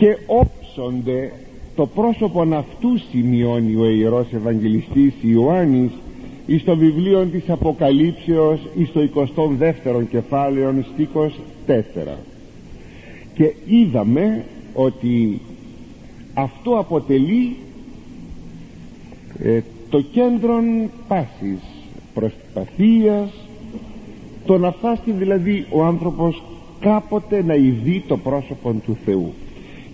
[0.00, 1.32] και όψονται
[1.76, 5.90] το πρόσωπο αυτού σημειώνει ο Ιερός Ευαγγελιστής Ιωάννης
[6.46, 9.00] εις το βιβλίο της Αποκαλύψεως εις το
[9.36, 11.72] 22ο κεφάλαιο στίκος 4
[13.34, 14.44] και είδαμε
[14.74, 15.40] ότι
[16.34, 17.56] αυτό αποτελεί
[19.42, 20.62] ε, το κέντρο
[21.08, 21.60] πάσης
[22.14, 23.30] προσπαθίας
[24.46, 26.42] το να φτάσει δηλαδή ο άνθρωπος
[26.80, 29.32] κάποτε να ειδεί το πρόσωπο του Θεού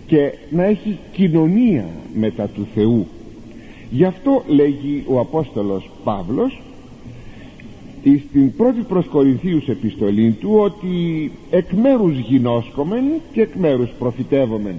[0.07, 3.07] και να έχει κοινωνία μετά του Θεού.
[3.91, 6.61] Γι' αυτό λέγει ο Απόστολος Παύλος
[8.29, 14.75] στην πρώτη προς Κορινθίους επιστολή του ότι εκ μέρους γινώσκομεν και εκ μέρους προφητεύομεν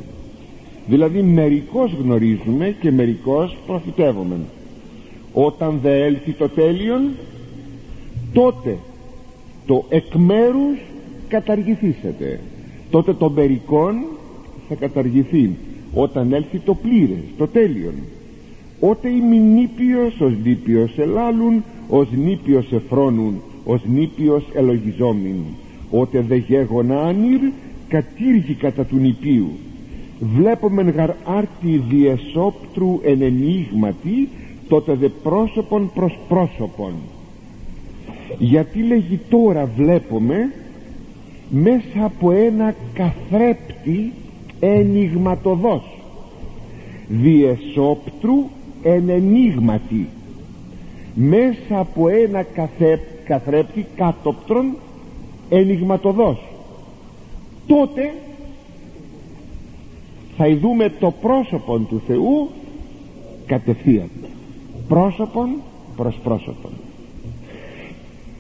[0.88, 4.46] δηλαδή μερικώς γνωρίζουμε και μερικώς προφητεύομεν.
[5.34, 7.10] Όταν δε έλθει το τέλειον
[8.34, 8.78] τότε
[9.66, 10.78] το εκ μέρους
[11.28, 12.40] καταργηθήσετε
[12.90, 13.96] τότε το μερικών
[14.70, 15.56] θα καταργηθεί
[15.94, 17.94] όταν έλθει το πλήρες το τέλειον.
[18.80, 25.44] Ότε οι νήπιος ως νήπιος ελάλουν ως νήπιος εφρόνουν ως νήπιος ελογιζόμην.
[25.92, 27.40] Ότε δε γέγονα άνυρ
[27.88, 29.50] κατήργη κατά του νηπίου.
[30.20, 34.30] Βλέπομεν γαρ άρτη διεσόπτρου εν ενίγματι
[34.68, 36.94] τότε δε πρόσωπον προς πρόσωπον.
[38.40, 40.52] Γιατί λέγει τώρα βλέπουμε
[41.50, 44.12] μέσα από ένα καθρέπτη
[44.60, 45.84] ενιγματοδός
[47.08, 48.44] διεσόπτρου
[48.84, 50.08] εν ενίγματι
[51.14, 54.76] μέσα από ένα καθέ, καθρέπτη κάτοπτρον
[55.50, 56.38] ενιγματοδός
[57.68, 58.14] τότε
[60.38, 62.50] θα ειδούμε το πρόσωπον του Θεού
[63.46, 64.10] κατευθείαν.
[64.88, 65.50] Πρόσωπον
[65.96, 66.72] προς πρόσωπον.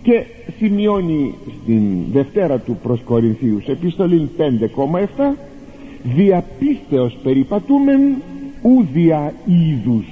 [0.03, 0.25] Και
[0.57, 5.35] σημειώνει στην Δευτέρα του προς Κορινθίους επιστολή 5,7
[6.03, 8.01] διαπίστεως περιπατούμεν
[8.61, 10.05] ούδια είδους.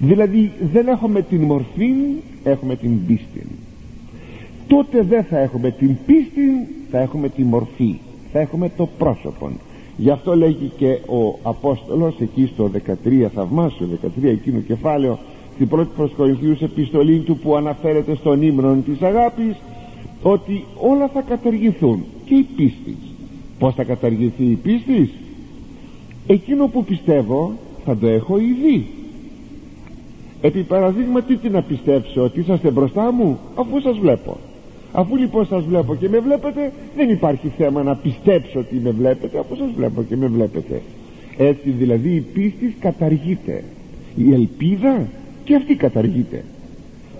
[0.00, 1.90] Δηλαδή δεν έχουμε την μορφή
[2.44, 3.46] έχουμε την πίστη.
[4.66, 7.98] Τότε δεν θα έχουμε την πίστη θα έχουμε τη μορφή
[8.32, 9.50] θα έχουμε το πρόσωπο.
[9.96, 12.70] Γι' αυτό λέγει και ο Απόστολος εκεί στο
[13.04, 13.88] 13 θαυμάσιο
[14.22, 15.18] 13 εκείνο κεφάλαιο
[15.54, 19.56] στην πρώτη προς Κορινθίους επιστολή του που αναφέρεται στον ύμνο της αγάπης
[20.22, 22.96] ότι όλα θα καταργηθούν και η πίστη
[23.62, 25.10] πως θα καταργηθεί η πίστη;
[26.26, 27.52] Εκείνο που πιστεύω
[27.84, 28.86] θα το έχω ήδη.
[30.40, 34.36] Επί παραδείγματι τι να πιστέψω ότι είσαστε μπροστά μου αφού σας βλέπω.
[34.92, 39.38] Αφού λοιπόν σας βλέπω και με βλέπετε δεν υπάρχει θέμα να πιστέψω ότι με βλέπετε
[39.38, 40.82] αφού σας βλέπω και με βλέπετε.
[41.36, 43.64] Έτσι δηλαδή η πίστη καταργείται.
[44.16, 45.06] Η ελπίδα
[45.44, 46.44] και αυτή καταργείται.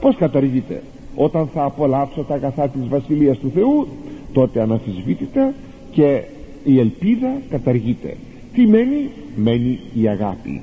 [0.00, 0.82] Πως καταργείται;
[1.14, 3.86] Όταν θα απολαύσω τα αγαθά της Βασιλείας του Θεού
[4.32, 5.52] τότε αναφυσβήτητα
[5.92, 6.22] και
[6.64, 8.16] η ελπίδα καταργείται.
[8.52, 10.60] Τι μένει; Μένει η αγάπη.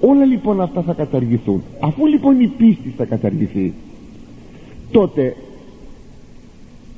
[0.00, 1.62] Όλα λοιπόν αυτά θα καταργηθούν.
[1.80, 3.72] Αφού λοιπόν η πίστη θα καταργηθεί
[4.90, 5.36] τότε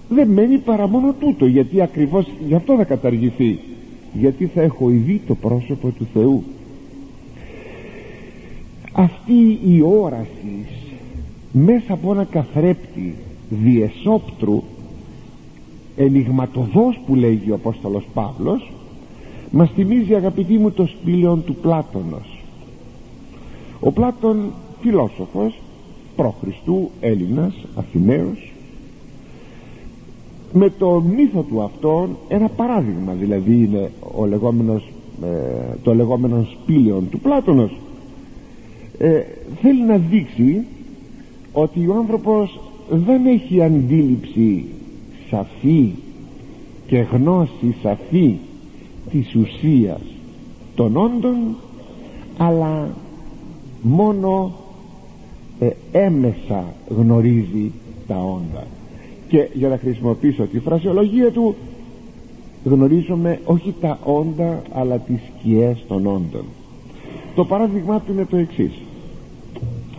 [0.09, 3.59] δεν μένει παρά μόνο τούτο γιατί ακριβώς γι' αυτό θα καταργηθεί.
[4.12, 6.43] Γιατί θα έχω ειδεί το πρόσωπο του Θεού.
[8.93, 10.66] Αυτή η όραση
[11.53, 13.14] μέσα από ένα καθρέπτη
[13.49, 14.62] διεσόπτρου
[15.97, 18.73] ενηγματοδός που λέγει ο Απόστολος Παύλος
[19.51, 22.43] μας θυμίζει αγαπητοί μου το σπήλαιο του Πλάτωνος
[23.81, 25.61] ο Πλάτων φιλόσοφος
[26.17, 28.53] προ-Χριστού Έλληνας Αθηναίος
[30.53, 34.91] με το μύθο του αυτόν ένα παράδειγμα δηλαδή είναι ο λεγόμενος,
[35.23, 37.77] ε, το λεγόμενο σπήλαιο του Πλάτωνος
[38.99, 39.21] ε,
[39.61, 40.65] θέλει να δείξει
[41.53, 42.61] ότι ο άνθρωπος
[42.91, 44.65] δεν έχει αντίληψη
[45.32, 45.93] σαφή
[46.87, 48.37] και γνώση σαφή
[49.10, 50.00] της ουσίας
[50.75, 51.37] των όντων
[52.38, 52.88] αλλά
[53.82, 54.53] μόνο
[55.59, 57.72] ε, έμεσα γνωρίζει
[58.06, 58.66] τα όντα.
[59.28, 61.54] Και για να χρησιμοποιήσω τη φρασιολογία του
[62.64, 66.44] γνωρίζουμε όχι τα όντα αλλά τις σκιές των όντων.
[67.35, 68.73] Το παράδειγμά του είναι το εξής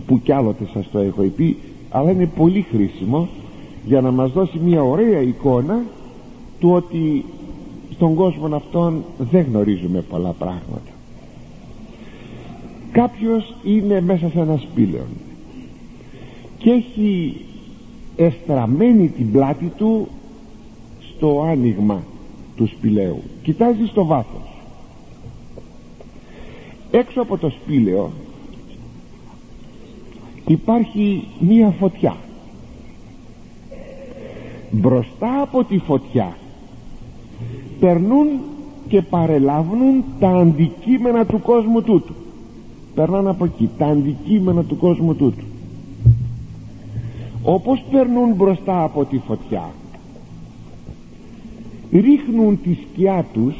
[0.07, 1.57] που κι άλλοτε σας το έχω πει
[1.89, 3.27] αλλά είναι πολύ χρήσιμο
[3.85, 5.83] για να μας δώσει μια ωραία εικόνα
[6.59, 7.25] του ότι
[7.91, 10.91] στον κόσμο αυτόν δεν γνωρίζουμε πολλά πράγματα.
[12.91, 15.05] Κάποιος είναι μέσα σε ένα σπήλαιο
[16.57, 17.41] και έχει
[18.15, 20.07] εστραμμένη την πλάτη του
[21.15, 22.03] στο άνοιγμα
[22.55, 23.21] του σπηλαίου.
[23.43, 24.61] Κοιτάζει στο βάθος.
[26.91, 28.11] Έξω από το σπήλαιο
[30.47, 32.15] υπάρχει μία φωτιά
[34.73, 36.37] μπροστά από τη φωτιά.
[37.79, 38.27] Περνούν
[38.87, 42.13] και παρελάβουν τα αντικείμενα του κόσμου τούτου.
[42.95, 45.45] Περνάνε από εκεί τα αντικείμενα του κόσμου τούτου.
[47.43, 49.71] Όπως περνούν μπροστά από τη φωτιά
[51.91, 53.55] ρίχνουν τη σκιά τους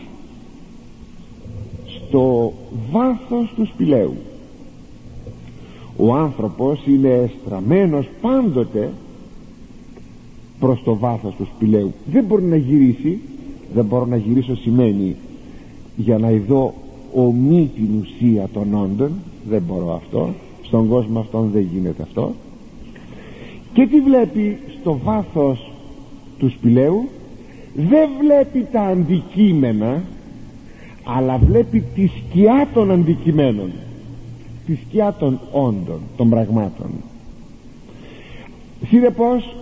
[1.85, 2.53] στο
[2.91, 4.15] βάθος του σπηλαίου.
[5.97, 8.91] Ο άνθρωπος είναι εστραμμένος πάντοτε
[10.63, 11.93] προς το βάθος του σπηλαίου.
[12.05, 13.19] Δεν μπορεί να γυρίσει
[13.73, 15.15] δεν μπορώ να γυρίσω σημαίνει
[15.95, 16.73] για να ειδώ
[17.13, 19.11] ομή την ουσία των όντων
[19.49, 20.29] δεν μπορώ αυτό
[20.61, 22.33] στον κόσμο αυτόν δεν γίνεται αυτό.
[23.73, 25.71] Και τι βλέπει στο βάθος
[26.37, 27.07] του σπηλαίου;
[27.75, 30.03] Δεν βλέπει τα αντικείμενα
[31.03, 33.71] αλλά βλέπει τη σκιά των αντικειμένων
[34.65, 36.89] τη σκιά των όντων των πραγμάτων.
[38.89, 39.55] Συνεπώς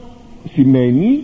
[0.54, 1.24] σημαίνει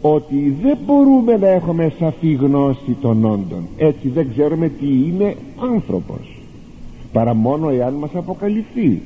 [0.00, 3.68] ότι δεν μπορούμε να έχουμε σαφή γνώση των όντων.
[3.76, 5.36] Έτσι δεν ξέρουμε τι είναι
[5.72, 6.42] άνθρωπος
[7.12, 9.02] παρά μόνο εάν μας αποκαλυφθεί.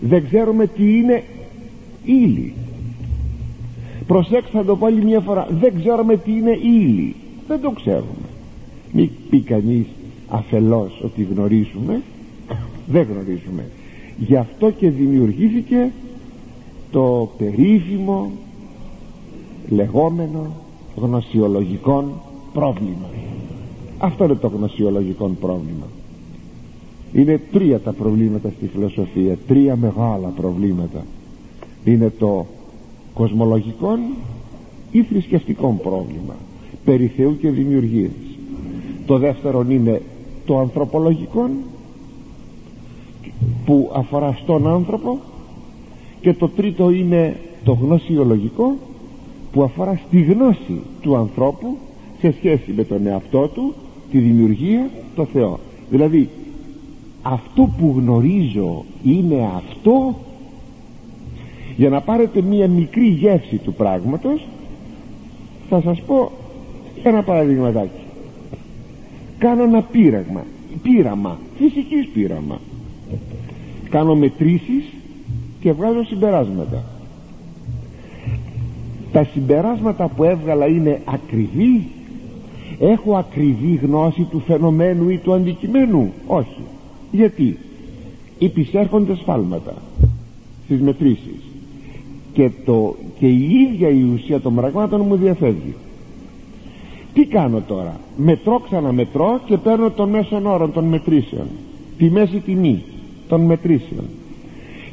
[0.00, 1.22] Δεν ξέρουμε τι είναι
[2.04, 2.52] ύλη.
[4.06, 5.46] Προσέξτε θα το πω άλλη μια φορά.
[5.60, 7.14] Δεν ξέρουμε τι είναι ύλη.
[7.46, 8.28] Δεν το ξέρουμε.
[8.92, 9.86] Μη πει κανείς
[10.28, 12.02] αφελώς ότι γνωρίζουμε.
[12.86, 13.64] Δεν γνωρίζουμε.
[14.18, 15.90] Γι' αυτό και δημιουργήθηκε
[16.90, 18.30] το περίφημο
[19.68, 20.46] λεγόμενο
[20.96, 22.04] γνωσιολογικό
[22.52, 23.08] πρόβλημα
[23.98, 25.86] αυτό είναι το γνωσιολογικό πρόβλημα
[27.12, 31.04] είναι τρία τα προβλήματα στη φιλοσοφία τρία μεγάλα προβλήματα.
[31.84, 32.46] Είναι το
[33.14, 33.98] κοσμολογικό
[34.90, 36.34] ή θρησκευτικό πρόβλημα
[36.84, 38.10] περί Θεού και δημιουργίας
[39.06, 40.02] το δεύτερο είναι
[40.46, 41.50] το ανθρωπολογικό
[43.64, 45.18] που αφορά στον άνθρωπο.
[46.20, 48.74] Και το τρίτο είναι το γνωσιολογικό
[49.52, 51.76] που αφορά στη γνώση του ανθρώπου
[52.20, 53.74] σε σχέση με τον εαυτό του
[54.10, 55.58] τη δημιουργία, το Θεό.
[55.90, 56.28] Δηλαδή
[57.22, 60.14] αυτό που γνωρίζω είναι αυτό.
[61.76, 64.46] Για να πάρετε μία μικρή γεύση του πράγματος
[65.68, 66.30] θα σας πω
[67.02, 68.00] ένα παραδειγματάκι.
[69.38, 70.44] Κάνω ένα πείραγμα
[70.82, 72.60] πείραμα, φυσικής πείραμα.
[73.90, 74.84] Κάνω μετρήσεις
[75.60, 76.84] και βγάζω συμπεράσματα
[79.12, 81.86] τα συμπεράσματα που έβγαλα είναι ακριβή.
[82.78, 86.12] Έχω ακριβή γνώση του φαινομένου ή του αντικειμένου.
[86.26, 86.60] Όχι.
[87.10, 87.58] Γιατί;
[88.38, 89.74] Υπησέρχονται σφάλματα
[90.64, 91.40] στις μετρήσεις
[92.32, 95.74] και, το, και η ίδια η ουσία των πραγμάτων μου διαφεύγει.
[97.14, 101.46] Τι κάνω τώρα; Μετρώ ξαναμετρώ και παίρνω τον μέσον όρο των μετρήσεων.
[101.98, 102.82] Τη μέση τιμή
[103.28, 104.04] των μετρήσεων.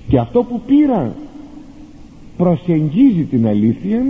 [0.08, 1.16] Και αυτό που πήρα
[2.38, 4.02] προσεγγίζει την αλήθεια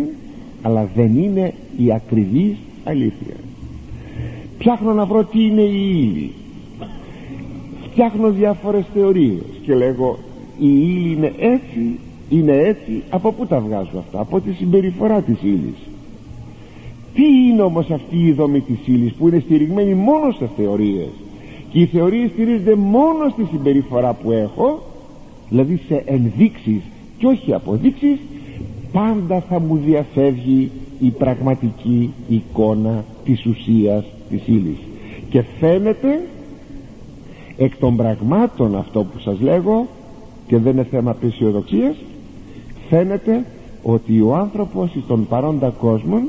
[0.61, 3.35] αλλά δεν είναι η ακριβής αλήθεια
[4.57, 6.31] ψάχνω να βρω τι είναι η ύλη
[7.91, 10.17] φτιάχνω διάφορες θεωρίες και λέγω
[10.59, 15.41] η ύλη είναι έτσι είναι έτσι από πού τα βγάζω αυτά; Από τη συμπεριφορά της
[15.41, 15.77] ύλης.
[17.13, 21.09] τι είναι όμως αυτή η δομή της ύλης που είναι στηριγμένη μόνο σε θεωρίες;
[21.69, 24.81] Και οι θεωρίες στηρίζονται μόνο στη συμπεριφορά που έχω
[25.49, 26.81] δηλαδή σε ενδείξεις
[27.17, 28.19] και όχι αποδείξεις
[28.91, 34.77] πάντα θα μου διαφεύγει η πραγματική εικόνα της ουσίας της ύλης.
[35.29, 36.27] και φαίνεται
[37.57, 39.87] εκ των πραγμάτων αυτό που σας λέγω
[40.47, 41.95] και δεν είναι θέμα απεσιοδοξίας
[42.89, 43.45] φαίνεται
[43.83, 46.21] ότι ο άνθρωπος στον παρόντα κόσμο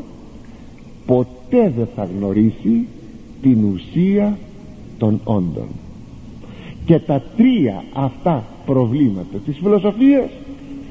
[1.07, 2.87] ποτέ δεν θα γνωρίσει
[3.43, 4.39] την ουσία
[4.99, 5.69] των όντων
[6.85, 10.31] και τα τρία αυτά προβλήματα της φιλοσοφίας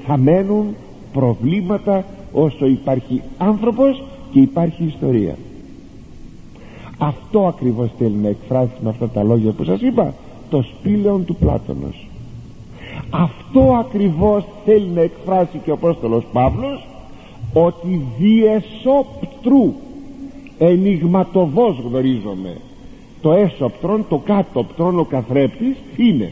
[0.08, 0.66] θα μένουν
[1.14, 5.36] προβλήματα όσο υπάρχει άνθρωπος και υπάρχει ιστορία.
[6.98, 10.14] Αυτό ακριβώς θέλει να εκφράσει με αυτά τα λόγια που σας είπα
[10.50, 12.08] το σπήλαιο του Πλάτωνος.
[13.10, 16.88] Αυτό ακριβώς θέλει να εκφράσει και ο Απόστολος Παύλος
[17.54, 19.74] ότι διεσόπτρου
[20.58, 22.58] ενηγματοβώς γνωρίζομαι.
[23.22, 26.32] Το έσωπτρον, το κάτωπτρον ο καθρέπτης είναι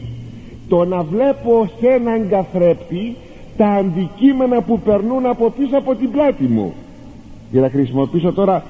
[0.68, 3.16] το να βλέπω σε έναν καθρέπτη
[3.56, 6.72] τα αντικείμενα που περνούν από πίσω από την πλάτη μου.
[7.50, 8.64] Για να χρησιμοποιήσω τώρα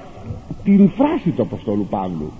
[0.64, 2.32] την φράση του Αποστόλου Παύλου.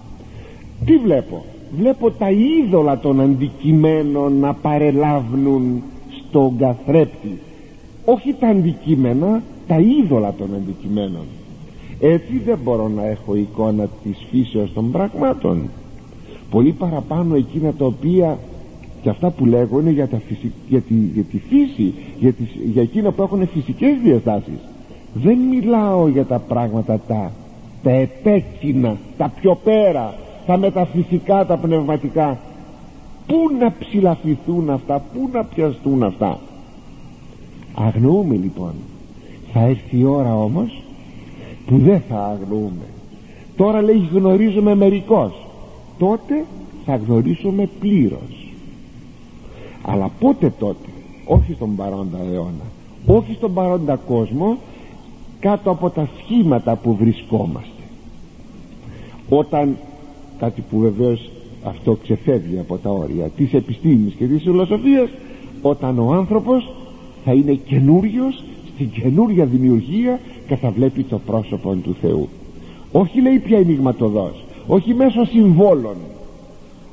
[0.84, 5.82] Τι βλέπω; Βλέπω τα είδωλα των αντικειμένων να παρελάβουν
[6.28, 7.38] στον καθρέπτη.
[8.04, 11.24] Όχι τα αντικείμενα τα είδωλα των αντικειμένων.
[12.00, 15.68] Έτσι δεν μπορώ να έχω εικόνα της φύσεως των πραγμάτων.
[16.50, 18.38] Πολύ παραπάνω εκείνα τα οποία
[19.06, 20.20] και αυτά που λέγω είναι για, τα
[20.68, 24.58] για, τη, για τη φύση για, τις, για εκείνα που έχουν φυσικές διαστάσεις.
[25.14, 27.32] Δεν μιλάω για τα πράγματα τα
[27.82, 30.14] τα επέκεινα τα πιο πέρα
[30.46, 32.38] τα μεταφυσικά τα πνευματικά.
[33.26, 36.38] Πού να ψηλαφηθούν αυτά πού να πιαστούν αυτά.
[37.75, 38.72] Αγνοούμε λοιπόν.
[39.52, 40.82] Θα έρθει η ώρα όμως
[41.66, 42.86] που δεν θα αγνοούμε.
[43.56, 45.46] Τώρα λέει γνωρίζουμε μερικώς
[45.98, 46.44] τότε
[46.84, 48.45] θα γνωρίσουμε πλήρως
[49.86, 50.88] αλλά πότε τότε
[51.24, 52.66] όχι στον παρόντα αιώνα
[53.06, 54.56] όχι στον παρόντα κόσμο
[55.40, 57.82] κάτω από τα σχήματα που βρισκόμαστε.
[59.28, 59.76] Όταν
[60.38, 61.30] κάτι που βεβαίως
[61.64, 65.08] αυτό ξεφεύγει από τα όρια της επιστήμης και της φιλοσοφίας
[65.62, 66.72] όταν ο άνθρωπος
[67.24, 72.28] θα είναι καινούριος στην καινούρια δημιουργία και θα βλέπει το πρόσωπο του Θεού.
[72.92, 75.96] Όχι λέει πια ενηγματοδός όχι μέσω συμβόλων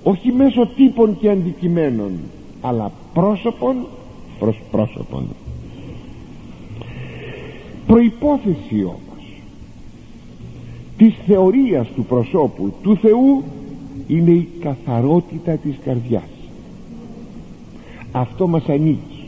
[0.04, 2.12] όχι μέσω τύπων και αντικειμένων
[2.66, 3.76] αλλά πρόσωπον
[4.40, 5.28] προς πρόσωπον.
[7.88, 9.42] Προϋπόθεση όμως
[10.98, 13.44] της θεωρίας του προσώπου του Θεού
[14.08, 16.30] είναι η καθαρότητα της καρδιάς.
[18.12, 19.28] Αυτό μας ανήκει.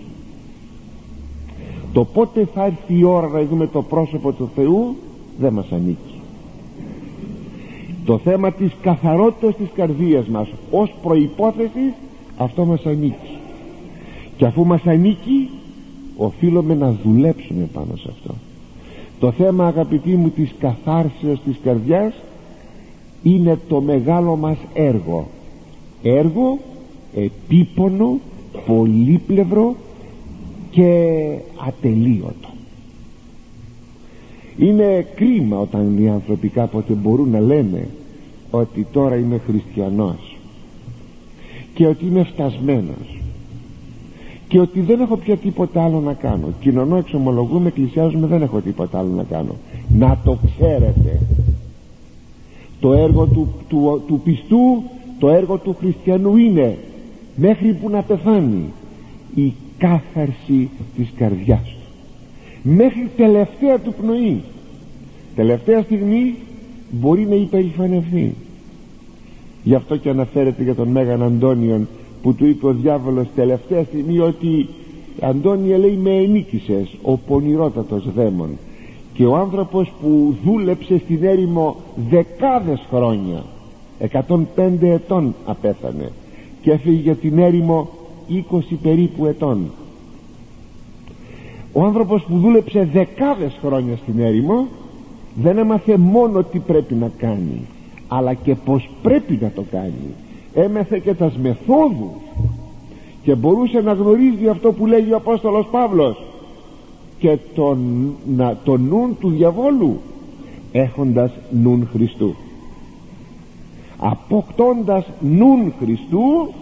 [1.93, 4.95] Το πότε θα έρθει η ώρα να δούμε το πρόσωπο του Θεού
[5.39, 6.19] δεν μας ανήκει.
[8.05, 11.93] Το θέμα της καθαρότητας της καρδίας μας ως προϋπόθεσης
[12.37, 13.37] αυτό μας ανήκει.
[14.37, 15.49] Και αφού μας ανήκει
[16.17, 18.33] οφείλουμε να δουλέψουμε πάνω σε αυτό.
[19.19, 22.13] Το θέμα αγαπητοί μου της καθάρσεως της καρδιάς
[23.23, 25.27] είναι το μεγάλο μας έργο.
[26.03, 26.59] Έργο
[27.15, 28.19] επίπονο
[28.65, 29.75] πολύπλευρο
[30.71, 31.11] και
[31.67, 32.49] ατελείωτο.
[34.57, 37.87] Είναι κρίμα όταν οι άνθρωποι κάποτε μπορούν να λένε
[38.51, 40.34] ότι τώρα είμαι χριστιανός
[41.75, 43.19] και ότι είμαι φτασμένος.
[44.47, 46.47] Και ότι δεν έχω πια τίποτα άλλο να κάνω.
[46.59, 49.55] Κοινωνώ εξομολογούμε εκκλησιάζουμε δεν έχω τίποτα άλλο να κάνω.
[49.97, 51.19] Να το ξέρετε.
[52.79, 54.83] Το έργο του, του, του πιστού
[55.19, 56.77] το έργο του χριστιανού είναι
[57.35, 58.73] μέχρι που να πεθάνει
[59.35, 61.89] η κάθαρση της καρδιάς του.
[62.61, 64.41] Μέχρι τελευταία του πνοή.
[65.35, 66.35] Τελευταία στιγμή
[66.91, 68.33] μπορεί να υπερηφανευθεί
[69.65, 71.87] γι' αυτό και αναφέρεται για τον Μέγαν Αντώνιον
[72.21, 74.67] που του είπε ο διάβολος τελευταία στιγμή ότι
[75.19, 78.49] Αντώνια λέει με ενίκησες ο πονηρότατος δαίμον
[79.13, 81.75] και ο άνθρωπος που δούλεψε στην έρημο
[82.09, 83.43] δεκάδες χρόνια
[84.27, 86.11] 105 ετών απέθανε
[86.61, 87.89] και έφυγε για την έρημο
[88.51, 89.71] 20 περίπου ετών.
[91.73, 94.67] Ο άνθρωπος που δούλεψε δεκάδες χρόνια στην έρημο
[95.35, 97.61] δεν έμαθε μόνο τι πρέπει να κάνει
[98.07, 100.13] αλλά και πως πρέπει να το κάνει.
[100.53, 102.21] Έμεθε και τας μεθόδους.
[103.23, 106.23] Και μπορούσε να γνωρίζει αυτό που λέγει ο Απόστολος Παύλος.
[107.19, 109.99] Και τον, να, το νουν του διαβόλου
[110.71, 112.35] έχοντας νουν Χριστού.
[113.97, 116.53] Αποκτώντας νουν Χριστού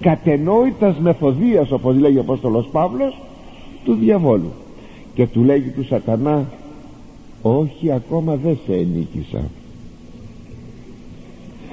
[0.00, 3.20] κατενόητας μεθοδίας όπως λέγει ο Απόστολος Παύλος
[3.84, 4.50] του διαβόλου.
[5.14, 6.46] Και του λέγει του σατανά
[7.42, 9.42] όχι ακόμα δεν σε ενίκησα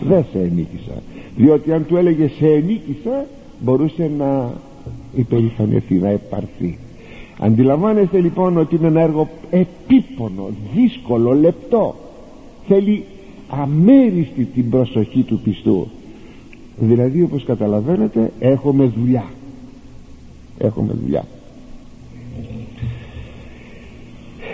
[0.07, 1.01] δεν σε ενίκησα.
[1.35, 3.25] Διότι αν του έλεγε σε ενίκησα
[3.59, 4.53] μπορούσε να
[5.15, 6.77] υπερηφανεθεί να επαρθεί.
[7.39, 11.95] Αντιλαμβάνεστε λοιπόν ότι είναι ένα έργο επίπονο δύσκολο λεπτό.
[12.67, 13.03] Θέλει
[13.49, 15.87] αμέριστη την προσοχή του πιστού.
[16.79, 19.25] Δηλαδή όπως καταλαβαίνετε έχουμε δουλειά
[20.57, 21.23] έχουμε δουλειά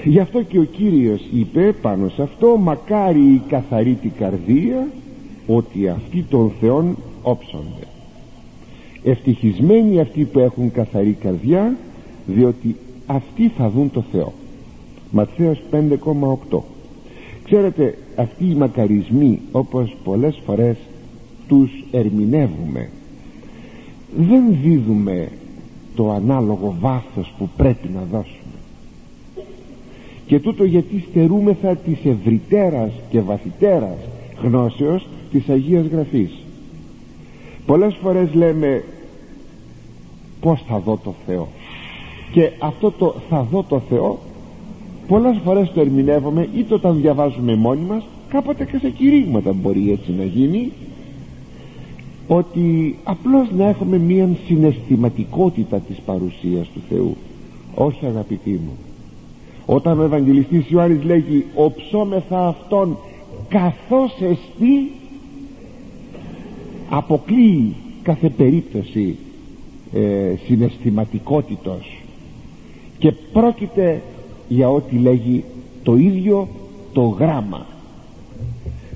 [0.03, 4.87] γι' αυτό και ο Κύριος είπε πάνω σε αυτό μακάρι η καθαρή την καρδία
[5.47, 7.87] ότι αυτοί των Θεών όψονται.
[9.03, 11.75] Ευτυχισμένοι αυτοί που έχουν καθαρή καρδιά
[12.25, 14.33] διότι αυτοί θα δουν το Θεό.
[15.11, 16.59] Ματθαίος 5,8
[17.43, 20.77] ξέρετε αυτοί οι μακαρισμοί όπως πολλές φορές
[21.47, 22.89] τους ερμηνεύουμε
[24.17, 25.27] δεν δίδουμε
[25.95, 28.37] το ανάλογο βάθος που πρέπει να δώσουμε.
[30.25, 33.97] Και τούτο γιατί στερούμεθα της ευρυτέρας και βαθυτέρας
[34.43, 36.31] γνώσεως της Αγίας Γραφής.
[37.65, 38.83] Πολλές φορές λέμε
[40.39, 41.47] πως θα δω το Θεό.
[42.31, 44.19] Και αυτό το θα δω το Θεό
[45.07, 50.11] πολλές φορές το ερμηνεύουμε είτε όταν διαβάζουμε μόνοι μας κάποτε και σε κηρύγματα μπορεί έτσι
[50.17, 50.71] να γίνει
[52.27, 57.15] ότι απλώς να έχουμε μία συναισθηματικότητα της παρουσίας του Θεού.
[57.75, 58.77] Όχι αγαπητοί μου.
[59.65, 62.97] Όταν ο Ευαγγελιστής Ιωάννης λέγει οψόμεθα αυτόν
[63.49, 64.91] καθώς εστί
[66.97, 69.15] αποκλείει κάθε περίπτωση
[69.93, 72.01] ε, συναισθηματικότητος.
[72.97, 74.01] Και πρόκειται
[74.47, 75.43] για ό,τι λέγει
[75.83, 76.47] το ίδιο
[76.93, 77.65] το γράμμα.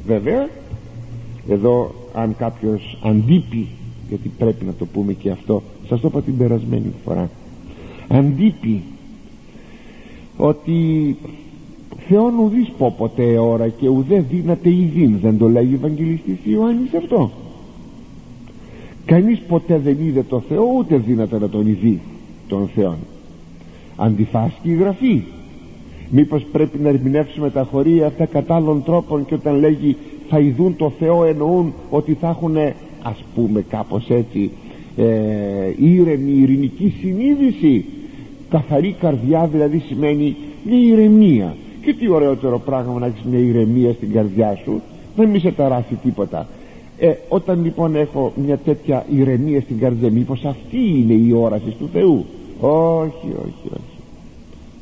[0.06, 0.50] Βέβαια
[1.50, 3.68] εδώ αν κάποιος αντίπει
[4.10, 7.30] γιατί πρέπει να το πούμε και αυτό σας το είπα την περασμένη φορά
[8.08, 8.84] αντίπει
[10.38, 11.16] ότι
[12.08, 16.94] Θεόν ουδείς πω ποτέ ώρα και ουδέ δύναται ειδήν δεν το λέει ο Ευαγγελιστής Ιωάννης
[16.94, 17.32] αυτό
[19.08, 22.00] κανείς ποτέ δεν είδε το Θεό ούτε δύναται να τον ειδεί
[22.48, 22.98] τον Θεόν.
[23.96, 25.24] Αντιφάσκει η Γραφή.
[26.10, 29.96] Μήπως πρέπει να ερμηνεύσουμε τα χωρία αυτά κατά άλλων τρόπων και όταν λέγει
[30.30, 32.58] θα ειδούν το Θεό εννοούν ότι θα έχουν
[33.02, 34.52] ας πούμε κάπως έτσι
[34.98, 35.06] ε,
[35.78, 37.86] ήρεμη ειρηνική συνείδηση.
[38.50, 41.56] Καθαρή καρδιά δηλαδή σημαίνει μια ηρεμία.
[41.82, 44.82] Και τι ωραιότερο πράγμα να έχεις μια ηρεμία στην καρδιά σου.
[45.16, 46.48] Δεν μη σε ταράσει τίποτα
[47.00, 51.90] ε, όταν λοιπόν έχω μια τέτοια ηρεμία στην καρδιά μήπως αυτή είναι η όραση του
[51.94, 52.26] Θεού;
[52.60, 53.98] Όχι όχι όχι.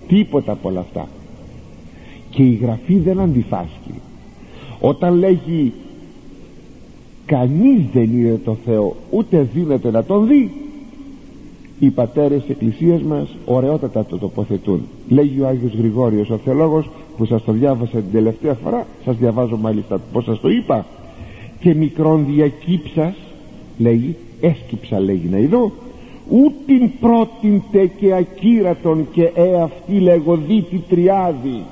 [0.08, 1.08] Τίποτα από όλα αυτά.
[2.30, 3.94] Και η Γραφή δεν αντιφάσκει.
[4.80, 5.74] Όταν λέγει
[7.26, 10.52] κανείς δεν είναι το Θεό ούτε δίνεται να τον δει
[11.80, 14.82] οι πατέρες της Εκκλησίας μας ωραιότατα το τοποθετούν.
[15.10, 19.58] Λέγει ο Άγιος Γρηγόριος ο θεολόγος που σας το διάβασα την τελευταία φορά σας διαβάζω
[19.58, 20.86] μάλιστα πως σας το είπα
[21.66, 23.16] και μικρόν διακύψας
[23.78, 25.72] λέγει έσκυψα λέγει να ειδώ
[26.30, 31.64] ούτην πρώτην τε και ακύρατον και εαυτή λεγοδίτη τριάδη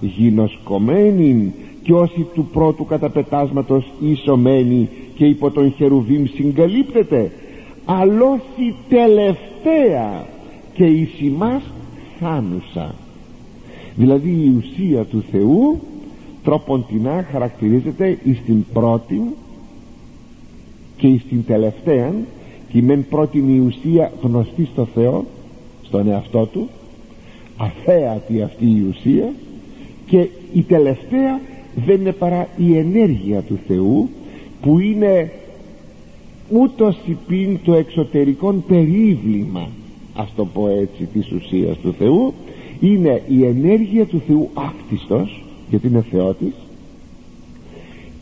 [0.00, 7.30] γινωσκομένην και όσοι του πρώτου καταπετάσματος ισομένη και υπό τον χερουβίμ συγκαλύπτεται
[8.56, 10.26] η τελευταία
[10.72, 11.62] και η σημάς
[12.20, 12.94] θάνουσα
[13.96, 15.80] δηλαδή η ουσία του Θεού
[16.44, 19.22] τρόποντινά χαρακτηρίζεται εις την πρώτη
[20.96, 22.12] και εις την τελευταία
[22.68, 25.24] και η μεν πρώτη η ουσία γνωστή στο Θεό
[25.82, 26.68] στον εαυτό του
[27.56, 29.32] αφέατη αυτή η ουσία
[30.06, 31.40] και η τελευταία
[31.86, 34.08] δεν είναι παρά η ενέργεια του Θεού
[34.62, 35.32] που είναι
[36.48, 39.68] ούτως υπήν το εξωτερικό περίβλημα
[40.14, 42.34] ας το πω έτσι της ουσίας του Θεού.
[42.80, 46.54] Είναι η ενέργεια του Θεού άκτιστος γιατί είναι Θεότης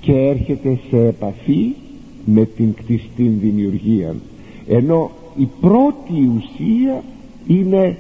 [0.01, 1.75] και έρχεται σε επαφή
[2.25, 4.15] με την κτιστή δημιουργία.
[4.69, 7.03] Ενώ η πρώτη ουσία
[7.47, 7.97] είναι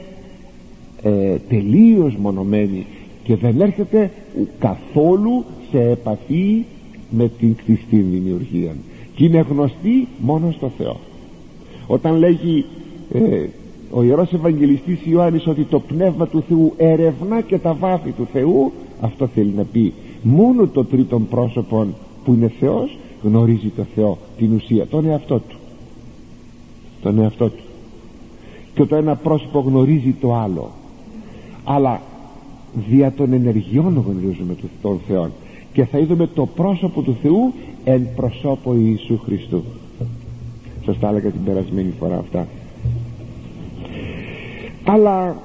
[1.03, 2.87] ε, τελείως μονομένη
[3.25, 4.11] και δεν έρχεται
[4.59, 6.65] καθόλου σε επαφή
[7.11, 8.77] με την κτιστή δημιουργία.
[9.15, 10.97] Και είναι γνωστή μόνο στο Θεό.
[11.87, 12.65] Όταν λέγει
[13.13, 13.47] ε,
[13.91, 18.73] ο Ιερός Ευαγγελιστής Ιωάννης ότι το Πνεύμα του Θεού ερευνά και τα βάθη του Θεού
[19.01, 19.93] αυτό θέλει να πει.
[20.23, 21.87] Μόνο το τρίτον πρόσωπο
[22.25, 25.57] που είναι Θεός γνωρίζει το Θεό την ουσία τον εαυτό του.
[27.03, 27.63] Τον εαυτό του.
[28.75, 30.71] Και το ένα πρόσωπο γνωρίζει το άλλο
[31.69, 32.01] αλλά
[32.89, 35.31] δια των ενεργειών γνωρίζουμε τον Θεό
[35.73, 37.53] και θα είδαμε το πρόσωπο του Θεού
[37.85, 39.63] εν προσώπο Ιησού Χριστού.
[40.85, 42.47] Σας τα έλεγα την περασμένη φορά αυτά.
[44.85, 45.37] Αλλά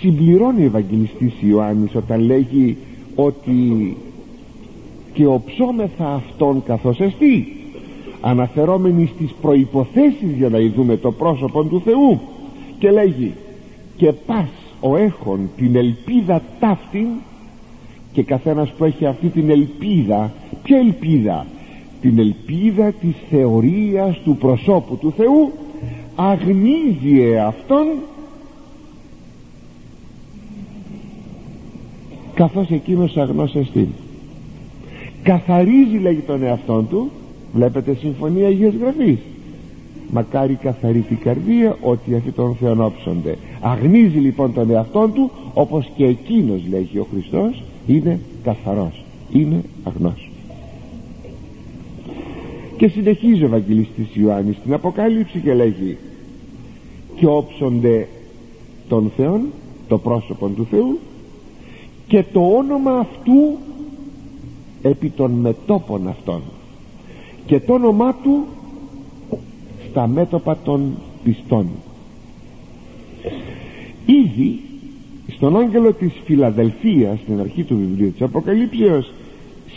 [0.00, 2.76] συμπληρώνει ο Ευαγγελιστής Ιωάννης όταν λέγει
[3.14, 3.96] ότι
[5.12, 7.56] και οψόμεθα αυτόν καθώς εστί
[8.20, 12.20] αναφερόμενοι στις προϋποθέσεις για να ειδούμε το πρόσωπο του Θεού
[12.78, 13.34] και λέγει
[13.96, 14.48] και πας
[14.80, 17.06] ο έχων την ελπίδα ταύτην
[18.12, 21.46] και καθένας που έχει αυτή την ελπίδα ποια ελπίδα
[22.00, 25.52] την ελπίδα της θεωρίας του προσώπου του Θεού
[26.16, 27.86] αγνίζει εαυτόν
[32.36, 33.88] καθώς εκείνος αγνός εστί
[35.22, 37.10] καθαρίζει λέγει τον εαυτόν του
[37.52, 39.18] βλέπετε συμφωνία Αγίας Γραφής.
[40.10, 43.36] Μακάρι καθαρή την καρδία ότι αυτοί τον θεονόψονται.
[43.60, 50.30] Αγνίζει λοιπόν τον εαυτόν του όπως και εκείνος λέγει ο Χριστός είναι καθαρός είναι αγνός.
[52.76, 55.96] Και συνεχίζει ο Ευαγγελιστής Ιωάννης στην Αποκάλυψη και λέγει
[57.16, 58.08] και όψονται
[58.88, 59.40] τον Θεόν
[59.88, 60.98] το πρόσωπο του Θεού
[62.06, 63.58] και το όνομα αυτού
[64.82, 66.42] επί των μετόπων αυτών.
[67.46, 68.44] Και το όνομά του
[69.90, 71.66] στα μέτωπα των πιστών.
[74.06, 74.60] Ήδη
[75.36, 79.12] στον άγγελο της Φιλαδελφίας στην αρχή του βιβλίου της Αποκαλύψεως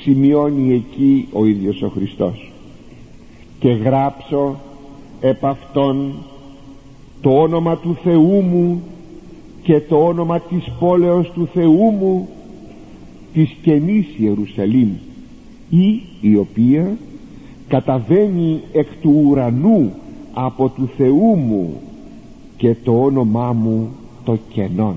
[0.02, 2.52] σημειώνει εκεί ο ίδιος ο Χριστός.
[3.60, 4.60] Και γράψω
[5.22, 6.14] επ' αυτόν
[7.22, 8.84] το όνομα του Θεού μου
[9.70, 12.28] και το όνομα της πόλεως του Θεού μου
[13.34, 14.90] της καινής Ιερουσαλήμ
[15.70, 16.98] ή η οποία
[17.68, 19.92] καταβαίνει εκ του ουρανού
[20.34, 21.82] από του Θεού μου
[22.58, 23.90] και το όνομά μου
[24.24, 24.96] το κενόν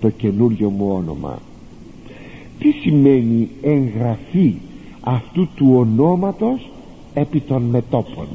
[0.00, 1.38] το καινούριο μου όνομα.
[2.58, 4.54] Τι σημαίνει εγγραφή
[5.00, 6.70] αυτού του ονόματος
[7.14, 8.26] επί των μετόπων;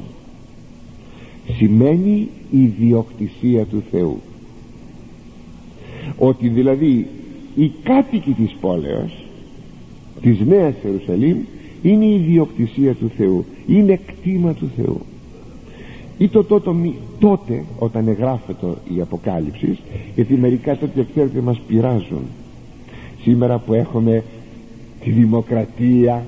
[1.56, 4.20] Σημαίνει ιδιοκτησία του Θεού
[6.18, 7.06] ότι δηλαδή
[7.54, 9.24] οι κάτοικοι της πόλεως
[10.20, 11.36] της Νέας Ιερουσαλήμ
[11.82, 15.00] είναι η ιδιοκτησία του Θεού είναι κτήμα του Θεού.
[16.18, 16.70] Ή το τότε,
[17.18, 19.78] τότε όταν εγγράφεται η Αποκάλυψη
[20.14, 22.24] γιατί μερικά τέτοια ξέρετε μας πειράζουν.
[23.22, 24.22] Σήμερα που έχουμε
[25.04, 26.26] τη δημοκρατία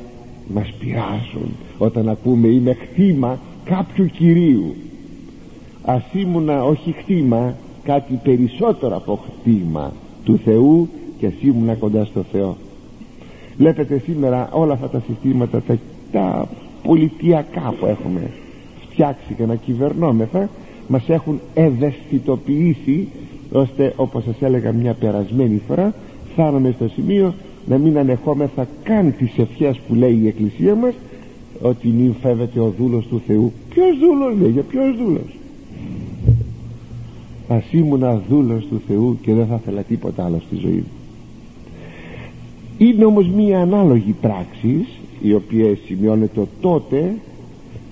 [0.54, 1.50] μας πειράζουν.
[1.78, 4.74] Όταν ακούμε είμαι χτήμα κάποιου Κυρίου
[5.82, 7.54] ας ήμουνα όχι χτήμα
[7.86, 9.92] κάτι περισσότερο από χτήμα
[10.24, 12.56] του Θεού και ας ήμουνα κοντά στο Θεό.
[13.56, 15.78] Βλέπετε σήμερα όλα αυτά τα συστήματα τα,
[16.12, 16.48] τα
[16.82, 18.30] πολιτιακά που έχουμε
[18.90, 20.48] φτιάξει και να κυβερνόμεθα
[20.88, 23.08] μας έχουν ευαισθητοποιήσει
[23.52, 25.94] ώστε όπως σας έλεγα μια περασμένη φορά
[26.32, 27.34] φτάνουμε στο σημείο
[27.66, 30.94] να μην ανεχόμεθα καν τις ευχές που λέει η Εκκλησία μας
[31.62, 35.35] ότι μην φεύγεται ο δούλος του Θεού ποιος δούλος λέει για ποιος δούλος
[37.48, 40.92] ας ήμουνα δούλος του Θεού και δεν θα ήθελα τίποτα άλλο στη ζωή μου.
[42.78, 44.86] Είναι όμως μία ανάλογη πράξης
[45.22, 47.14] η οποία σημειώνεται τότε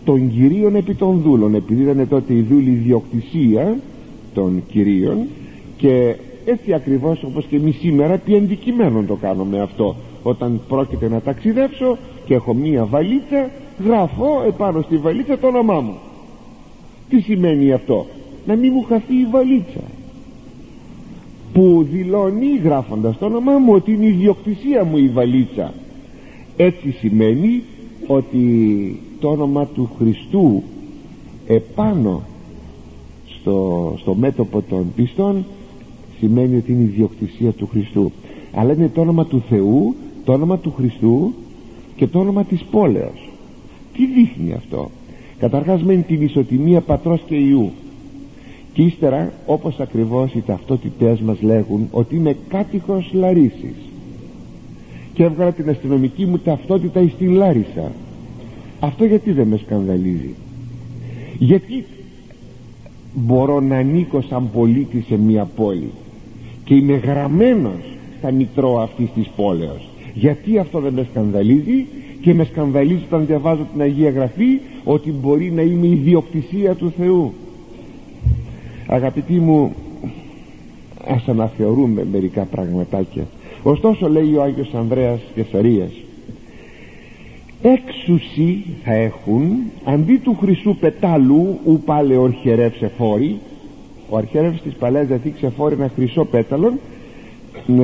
[0.05, 3.77] των κυρίων επί των δούλων επειδή ήταν τότε η δούλη ιδιοκτησία
[4.35, 5.19] των κυρίων
[5.77, 9.97] και έτσι ακριβώς όπως και εμείς σήμερα επί αντικειμένων το κάνουμε αυτό.
[10.23, 13.51] Όταν πρόκειται να ταξιδέψω και έχω μία βαλίτσα
[13.85, 15.95] γράφω επάνω στη βαλίτσα το όνομά μου.
[17.09, 18.07] Τι σημαίνει αυτό;
[18.46, 19.80] Να μην μου χαθεί η βαλίτσα.
[21.52, 25.74] Που δηλώνει γράφοντας το όνομά μου ότι είναι η ιδιοκτησία μου η βαλίτσα.
[26.57, 27.62] Έτσι σημαίνει
[28.07, 30.62] ότι το όνομα του Χριστού
[31.46, 32.22] επάνω
[33.40, 35.44] στο, στο μέτωπο των πιστών
[36.18, 38.12] σημαίνει ότι είναι η ιδιοκτησία του Χριστού.
[38.54, 41.33] Αλλά είναι το όνομα του Θεού το όνομα του Χριστού
[41.96, 43.28] και το όνομα της πόλεως.
[43.92, 44.90] Τι δείχνει αυτό;
[45.38, 47.70] Καταρχάς μένει την ισοτιμία πατρός και Ιού
[48.74, 53.74] και ύστερα όπως ακριβώς οι ταυτότητές μας λέγουν ότι είμαι κάτοικος Λαρίσης.
[55.14, 57.92] Και έβγαλα την αστυνομική μου ταυτότητα στην Λάρισα.
[58.80, 60.34] Αυτό γιατί δεν με σκανδαλίζει;
[61.38, 61.84] Γιατί
[63.14, 65.90] μπορώ να ανήκω σαν πολίτη σε μια πόλη
[66.64, 67.80] και είμαι γραμμένος
[68.18, 71.87] στα μητρώα αυτής της πόλεως; Γιατί αυτό δεν με σκανδαλίζει
[72.20, 76.92] και με σκανδαλίζει όταν διαβάζω την Αγία Γραφή ότι μπορεί να είμαι η διοκτησία του
[76.98, 77.32] Θεού;
[78.87, 79.75] Αγαπητοί μου
[81.07, 83.27] ας αναθεωρούμε μερικά πραγματάκια.
[83.62, 85.92] Ωστόσο λέει ο Άγιος Ανδρέας Κεσαρίας
[87.66, 89.42] έξουσι θα έχουν
[89.85, 93.38] αντί του χρυσού πετάλου ου πάλε ορχερεύσε φόρη
[94.09, 96.79] ο αρχαίρευς της Παλαιάς Διαθήκης εφόρει ένα χρυσό πέταλον
[97.68, 97.83] ε,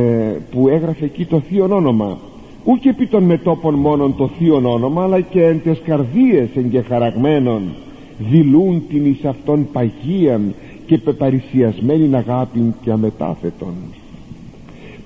[0.50, 2.18] που έγραφε εκεί το θείο όνομα.
[2.64, 7.62] Ούκ επί των μετόπων μόνον το θείο όνομα αλλά και εν τες καρδίες εγκεχαραγμένων
[8.18, 10.54] δηλούν την εις αυτόν παγίαν
[10.90, 13.74] και πεπαρισιασμένη αγάπη και αμετάθετον.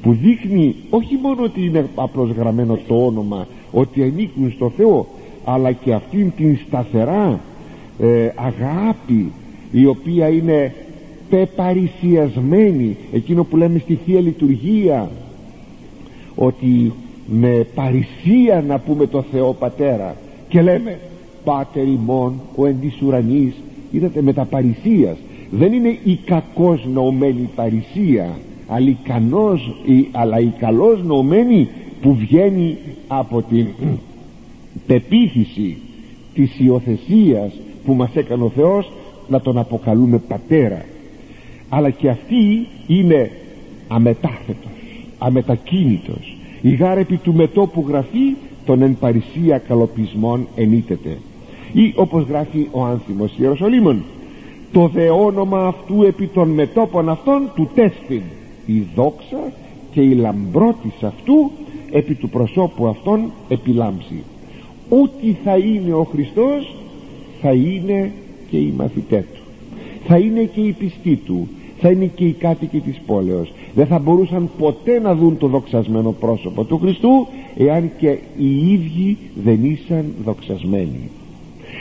[0.02, 5.06] Που δείχνει όχι μόνο ότι είναι απλώς γραμμένο το όνομα ότι ανήκουν στο Θεό
[5.44, 7.40] αλλά και αυτήν την σταθερά
[7.98, 9.32] ε, αγάπη
[9.72, 10.74] η οποία είναι
[11.30, 15.10] πεπαρισιασμένη εκείνο που λέμε στη Θεία Λειτουργία
[16.34, 16.92] ότι
[17.26, 20.16] με παρησία να πούμε το Θεό Πατέρα
[20.48, 20.98] και λέμε
[21.44, 23.54] Πάτερ ημών ο εν της ουρανής
[23.90, 25.16] είδατε με τα παρησίας
[25.58, 28.38] δεν είναι η κακός νοωμένη παρησία
[28.68, 31.68] αλλά η, κανός, η, αλλά η καλός νοωμένη
[32.00, 33.66] που βγαίνει από την
[34.86, 35.76] πεποίθηση
[36.34, 37.52] της υιοθεσίας
[37.84, 38.92] που μας έκανε ο Θεός
[39.28, 40.84] να τον αποκαλούμε πατέρα.
[41.68, 43.30] Αλλά και αυτή είναι
[43.88, 44.72] αμετάθετος
[45.18, 46.36] αμετακίνητος.
[46.62, 48.34] Η γάρεπη του μετόπου γραφή
[48.66, 51.18] των εν παρησία καλοπισμών ενίτεται
[51.72, 54.02] ή όπως γράφει ο άνθιμος Ιεροσολύμων
[54.74, 58.22] το δε όνομα αυτού επί των μετόπων αυτών του τέστην.
[58.66, 59.52] Η δόξα
[59.92, 61.50] και η λαμπρότης αυτού
[61.90, 64.22] επί του προσώπου αυτών επιλάμψει.
[64.88, 66.74] Ό,τι θα είναι ο Χριστός
[67.40, 68.12] θα είναι
[68.50, 69.40] και οι μαθητέ του.
[70.06, 71.48] Θα είναι και οι πιστοί του.
[71.80, 73.52] Θα είναι και οι κάτοικοι της πόλεως.
[73.74, 79.16] Δεν θα μπορούσαν ποτέ να δουν το δοξασμένο πρόσωπο του Χριστού εάν και οι ίδιοι
[79.44, 81.10] δεν ήσαν δοξασμένοι.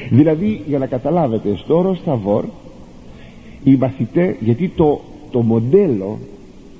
[0.09, 2.45] Δηλαδή για να καταλάβετε στο όρο Σταβόρ
[3.63, 6.17] οι μαθητέ γιατί το, το μοντέλο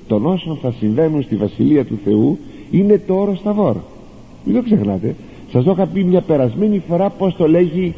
[0.06, 2.38] των όσων θα συμβαίνουν στη Βασιλεία του Θεού
[2.70, 3.76] είναι το όρο Σταβόρ
[4.44, 5.14] μην το ξεχνάτε.
[5.52, 7.94] Σας το είχα πει μια περασμένη φορά πως το λέγει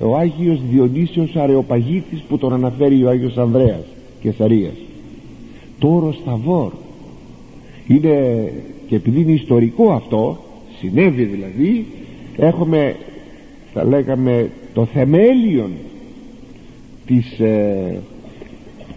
[0.00, 3.84] ο Άγιος Διονύσιος Αρεοπαγίτης που τον αναφέρει ο Άγιος Ανδρέας
[4.20, 4.74] και Σαρίας
[5.78, 6.72] το όρο Σταβόρ
[7.86, 8.52] είναι
[8.86, 10.38] και επειδή είναι ιστορικό αυτό
[10.78, 11.86] συνέβη δηλαδή
[12.36, 12.96] έχουμε
[13.72, 15.70] θα λέγαμε το θεμέλιο
[17.06, 18.00] της, ε,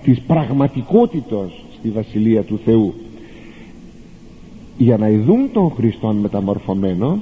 [0.03, 2.93] της πραγματικότητος στη Βασιλεία του Θεού.
[4.77, 7.19] Για να ειδούν τον Χριστόν μεταμορφωμένο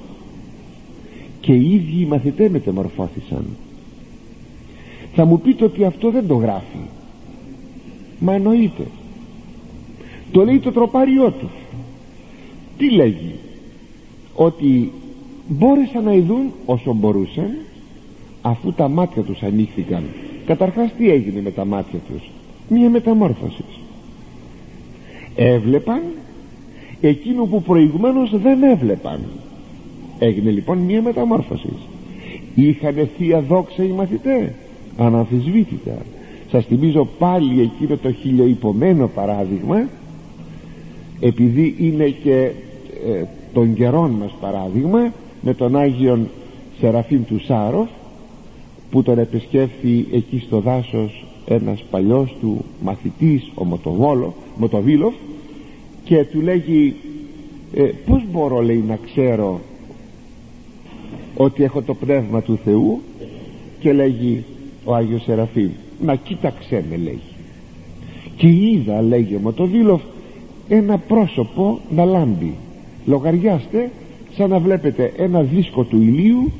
[1.40, 3.46] και οι ίδιοι οι μαθητές μεταμορφώθησαν.
[5.14, 6.80] Θα μου πείτε ότι αυτό δεν το γράφει.
[8.20, 8.84] Μα εννοείται.
[10.32, 11.50] Το λέει το τροπάριό του.
[12.78, 13.36] Τι λέγει;
[14.36, 14.92] Ότι
[15.48, 17.52] μπόρεσαν να ειδούν όσο μπορούσαν
[18.42, 20.04] αφού τα μάτια τους ανοίχθηκαν
[20.46, 22.30] καταρχάς τι έγινε με τα μάτια τους;
[22.70, 23.64] Μία μεταμόρφωση.
[25.36, 26.02] Έβλεπαν
[27.02, 29.20] εκείνο που προηγουμένως δεν έβλεπαν.
[30.20, 31.74] Έγινε λοιπόν μία μεταμόρφωση.
[32.56, 34.50] Είχαν θεία δόξα οι μαθητές
[34.98, 35.98] αναμφισβήτητα.
[36.52, 39.88] Σας θυμίζω πάλι εκείνο το χιλιοϊπωμένο παράδειγμα
[41.20, 42.52] επειδή είναι και
[43.08, 43.24] ε,
[43.54, 46.30] των καιρών μας παράδειγμα με τον Άγιον
[46.80, 47.90] Σεραφείμ του Σάροφ
[48.92, 55.14] που τον επισκέφθη εκεί στο δάσος ένας παλιός του μαθητής ο Μοτοβόλο, Μοτοβίλοφ
[56.04, 56.96] και του λέγει
[57.74, 59.60] ε, πως μπορώ λέει να ξέρω
[61.36, 63.02] ότι έχω το πνεύμα του Θεού;
[63.80, 64.44] Και λέγει
[64.86, 65.70] ο Άγιος Σεραφείμ
[66.02, 67.32] να κοίταξέ με λέγει
[68.36, 70.02] και είδα λέγει ο Μοτοβίλοφ
[70.68, 72.54] ένα πρόσωπο να λάμπει.
[73.06, 73.92] Λογαριάστε
[74.36, 76.52] σαν να βλέπετε ένα δίσκο του ηλίου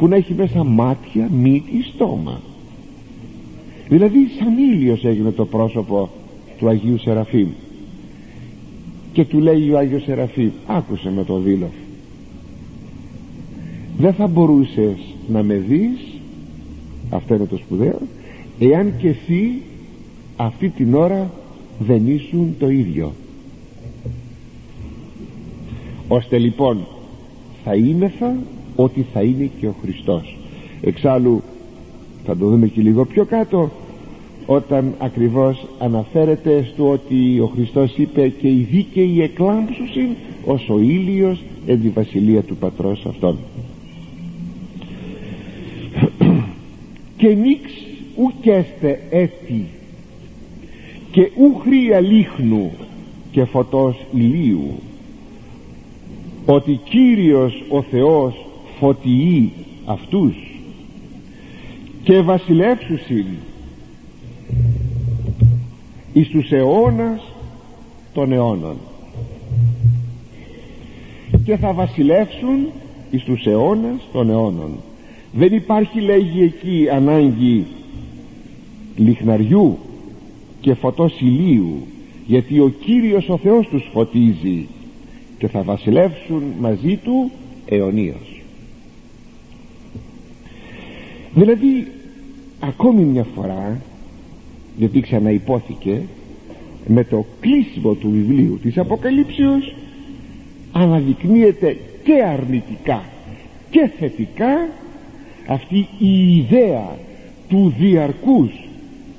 [0.00, 2.40] που να έχει μέσα μάτια, μύτη, στόμα.
[3.88, 6.10] Δηλαδή σαν ήλιος έγινε το πρόσωπο
[6.58, 7.48] του Αγίου Σεραφείμ.
[9.12, 11.68] Και του λέει ο Άγιος Σεραφείμ άκουσε με το δήλο
[14.00, 14.96] δεν θα μπορούσες
[15.28, 15.98] να με δεις
[17.10, 17.98] αυτό είναι το σπουδαίο
[18.58, 19.62] εάν και εσύ
[20.36, 21.30] αυτή την ώρα
[21.78, 23.12] δεν ήσουν το ίδιο
[26.08, 26.86] ώστε λοιπόν
[27.64, 28.36] θα είμεθα
[28.82, 30.36] ότι θα είναι και ο Χριστός.
[30.80, 31.42] Εξάλλου
[32.24, 33.70] θα το δούμε και λίγο πιο κάτω
[34.46, 40.08] όταν ακριβώς αναφέρεται στο ότι ο Χριστός είπε και οι δίκαιοι εκλάμψουσιν
[40.44, 43.38] ως ο ήλιος εν τη βασιλεία του πατρός αυτών
[47.16, 47.70] και νίξ
[48.16, 49.64] ουκέστε έτη
[51.10, 52.72] και ούχρια λίχνου
[53.30, 54.72] και φωτός ηλίου
[56.46, 58.46] ότι Κύριος ο Θεός
[58.80, 59.52] φωτιεί
[59.84, 60.34] αυτούς
[62.02, 63.26] και βασιλεύσουσιν
[66.12, 67.22] εις τους αιώνας
[68.12, 68.76] των αιώνων.
[71.44, 72.66] Και θα βασιλεύσουν
[73.10, 74.70] εις τους αιώνας των αιώνων.
[75.32, 77.66] Δεν υπάρχει λέγει εκεί ανάγκη
[78.96, 79.78] λιχναριού
[80.60, 81.86] και φωτός ηλίου
[82.26, 84.66] γιατί ο Κύριος ο Θεός τους φωτίζει
[85.38, 87.30] και θα βασιλεύσουν μαζί του
[87.66, 88.39] αιωνίως
[91.34, 91.86] δηλαδή
[92.60, 93.80] ακόμη μια φορά
[94.76, 96.02] γιατί ξαναυπόθηκε
[96.86, 99.74] με το κλείσιμο του βιβλίου της Αποκαλύψεως
[100.72, 103.02] αναδεικνύεται και αρνητικά
[103.70, 104.68] και θετικά
[105.46, 106.98] αυτή η ιδέα
[107.48, 108.50] του διαρκούς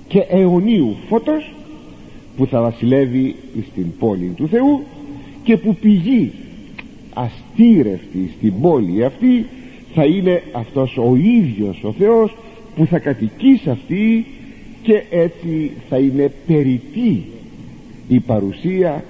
[0.08, 1.54] και αιωνίου φώτος
[2.38, 3.36] που θα βασιλεύει
[3.72, 4.84] στην πόλη του Θεού
[5.44, 6.32] και που πηγή
[7.14, 9.46] αστήρευτη στην πόλη αυτή
[9.94, 12.36] θα είναι αυτός ο ίδιος ο Θεός
[12.76, 14.26] που θα κατοικεί σε αυτή
[14.82, 17.24] και έτσι θα είναι περιττή
[18.08, 19.04] η παρουσία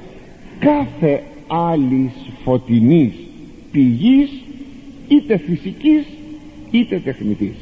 [0.59, 2.11] κάθε άλλης
[2.43, 3.13] φωτεινής
[3.71, 4.29] πηγής
[5.07, 6.05] είτε φυσικής
[6.71, 7.55] είτε τεχνητής.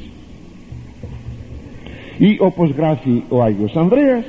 [2.18, 4.24] Ή όπως γράφει ο Άγιος Ανδρέας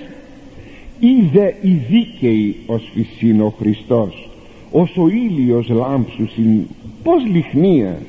[0.99, 4.29] είδε η δίκαιη ως φυσίν ο Χριστός
[4.71, 6.59] ως ο ήλιος λάμψουσιν
[7.03, 8.01] πως λιχνίας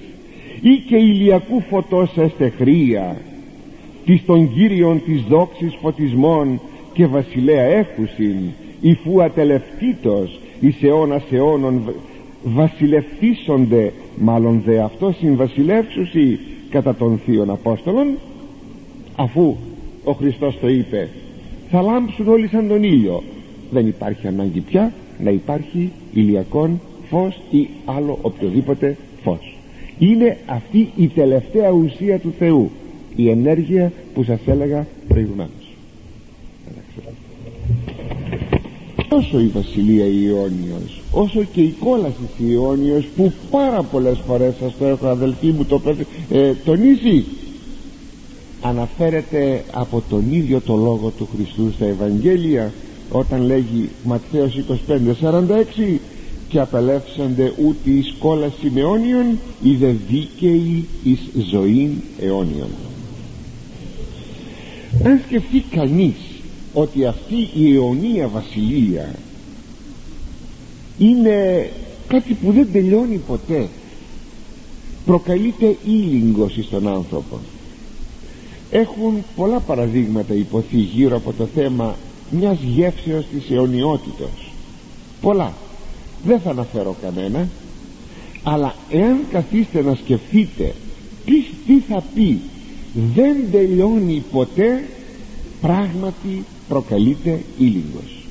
[0.63, 3.17] ή και ηλιακού φωτός εστεχρία
[4.05, 6.61] της των Κύριων της δόξης φωτισμών
[6.93, 8.37] και βασιλέα έχουσιν
[8.81, 11.95] η φού ατελευτήτως εις αιώνας αιώνων
[12.43, 16.39] βασιλευθίσονται μάλλον δε αυτό συμβασιλεύσουσι
[16.71, 18.07] κατά των θείων Απόστολων
[19.17, 19.57] αφού
[20.05, 21.09] ο Χριστός το είπε
[21.71, 23.23] θα λάμψουν όλοι σαν τον ήλιο.
[23.71, 29.52] Δεν υπάρχει ανάγκη πια να υπάρχει ηλιακόν φως ή άλλο οποιοδήποτε φως
[30.11, 32.71] είναι αυτή η τελευταία ουσία του Θεού
[33.17, 35.51] η ενέργεια που σας έλεγα προηγουμένως.
[39.09, 44.85] Όσο η Βασιλεία Ιόνιος όσο και η κόλαση Ιόνιος που πάρα πολλές φορές σας το
[44.85, 45.81] έχω αδελφοί μου το
[46.31, 47.25] ε, τονίσει
[48.63, 52.73] αναφέρεται από τον ίδιο το λόγο του Χριστού στα Ευαγγέλια
[53.11, 55.99] όταν λέγει Ματθαίος 25 46
[56.53, 61.19] και απελεύσανται ούτε εις κόλαση αιώνιον ή δε δίκαιοι εις
[61.51, 62.69] ζωήν αιώνιον.
[65.05, 66.15] Αν σκεφτεί κανείς
[66.73, 69.15] ότι αυτή η αιωνία βασιλεία
[70.99, 71.71] είναι
[72.09, 73.69] κάτι που δεν τελειώνει ποτέ
[75.07, 77.39] προκαλείται ήλιγκος στον άνθρωπο.
[78.71, 81.97] Έχουν πολλά παραδείγματα υποθεί γύρω από το θέμα
[82.31, 84.53] μιας γεύσεως της αιωνιότητος.
[85.21, 85.53] Πολλά
[86.25, 87.49] δεν θα αναφέρω κανένα
[88.43, 90.75] αλλά εάν καθίστε να σκεφτείτε
[91.25, 92.41] τι, τι θα πει
[93.15, 94.85] δεν τελειώνει ποτέ
[95.61, 98.27] πράγματι προκαλείται ήλιγκος.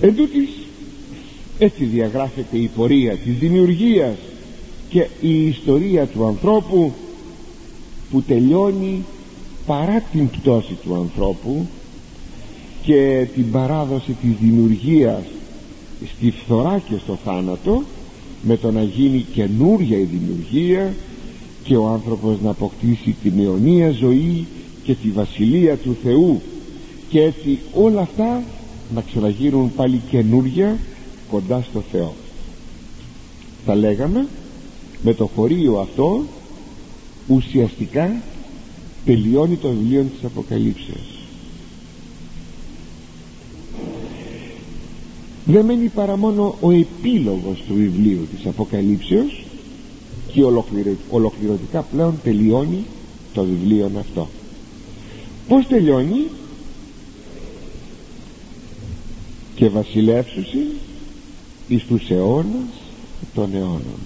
[0.00, 0.48] Εν τούτης,
[1.58, 4.16] έτσι διαγράφεται η πορεία της δημιουργίας
[4.88, 6.92] και η ιστορία του ανθρώπου
[8.10, 9.04] που τελειώνει
[9.66, 11.66] παρά την πτώση του ανθρώπου
[12.82, 15.22] και την παράδοση της δημιουργίας
[16.06, 17.82] στη φθορά και στο θάνατο
[18.42, 20.94] με το να γίνει καινούρια η δημιουργία
[21.64, 24.46] και ο άνθρωπος να αποκτήσει την αιωνία ζωή
[24.84, 26.40] και τη βασιλεία του Θεού.
[27.08, 28.42] Και έτσι όλα αυτά
[28.94, 30.78] να ξαναγίνουν πάλι καινούρια
[31.30, 32.14] κοντά στο Θεό.
[33.66, 34.26] Θα λέγαμε
[35.02, 36.24] με το χωρίο αυτό
[37.28, 38.22] ουσιαστικά
[39.04, 41.19] τελειώνει το βιβλίο της Αποκαλύψεως
[45.44, 49.44] δεν μένει παρά μόνο ο επίλογος του βιβλίου της Αποκαλύψεως
[50.32, 50.42] και
[51.10, 52.84] ολοκληρωτικά πλέον τελειώνει
[53.32, 54.28] το βιβλίο αυτό.
[55.48, 56.22] Πως τελειώνει;
[59.54, 60.66] Και βασιλεύσουσι
[61.68, 62.70] εις τους αιώνας
[63.34, 64.00] των αιώνων.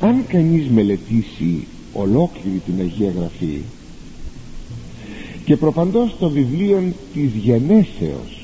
[0.00, 3.60] Αν κανείς μελετήσει ολόκληρη την Αγία Γραφή
[5.44, 8.39] και προπαντός το βιβλίο της γενέσεως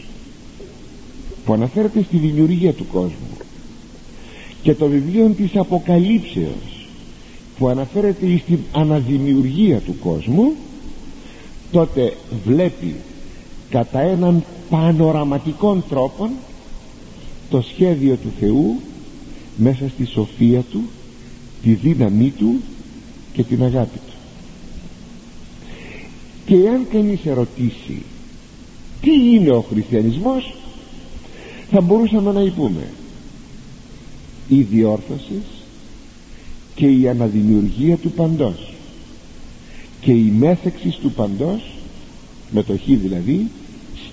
[1.46, 3.36] που αναφέρεται στη δημιουργία του κόσμου
[4.62, 6.88] και το βιβλίο της Αποκαλύψεως
[7.58, 10.52] που αναφέρεται στην αναδημιουργία του κόσμου
[11.70, 12.12] τότε
[12.44, 12.94] βλέπει
[13.70, 16.30] κατά έναν πανοραματικών τρόπο
[17.50, 18.80] το σχέδιο του Θεού
[19.56, 20.82] μέσα στη σοφία του
[21.62, 22.60] τη δύναμή του
[23.32, 24.12] και την αγάπη του.
[26.46, 28.02] Και αν κανείς ερωτήσει
[29.00, 30.54] τι είναι ο χριστιανισμός
[31.70, 32.86] θα μπορούσαμε να υπούμε.
[34.48, 35.42] Η διόρθωση
[36.74, 38.72] και η αναδημιουργία του παντός.
[40.00, 41.62] Και η μέθεξη του παντός
[42.50, 43.50] με το χ δηλαδή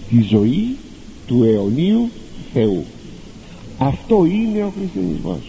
[0.06, 0.76] στη ζωή
[1.28, 2.10] του αιωνίου
[2.54, 2.84] Θεού.
[3.78, 5.40] Αυτό είναι ο χριστιανισμός.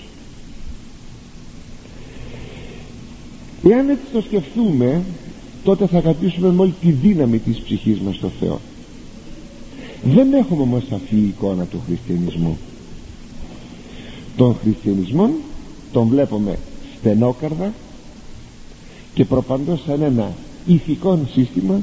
[3.68, 5.02] Εάν έτσι το σκεφτούμε
[5.64, 8.60] τότε θα αγαπήσουμε με όλη τη δύναμη της ψυχής μας στο Θεό
[10.04, 12.58] δεν έχουμε όμως σαφή εικόνα του χριστιανισμού.
[14.36, 15.30] Τον χριστιανισμό
[15.92, 16.58] τον βλέπουμε
[16.98, 17.72] στενόκαρδα
[19.14, 20.32] και προπαντός σαν ένα
[20.66, 21.80] ηθικό σύστημα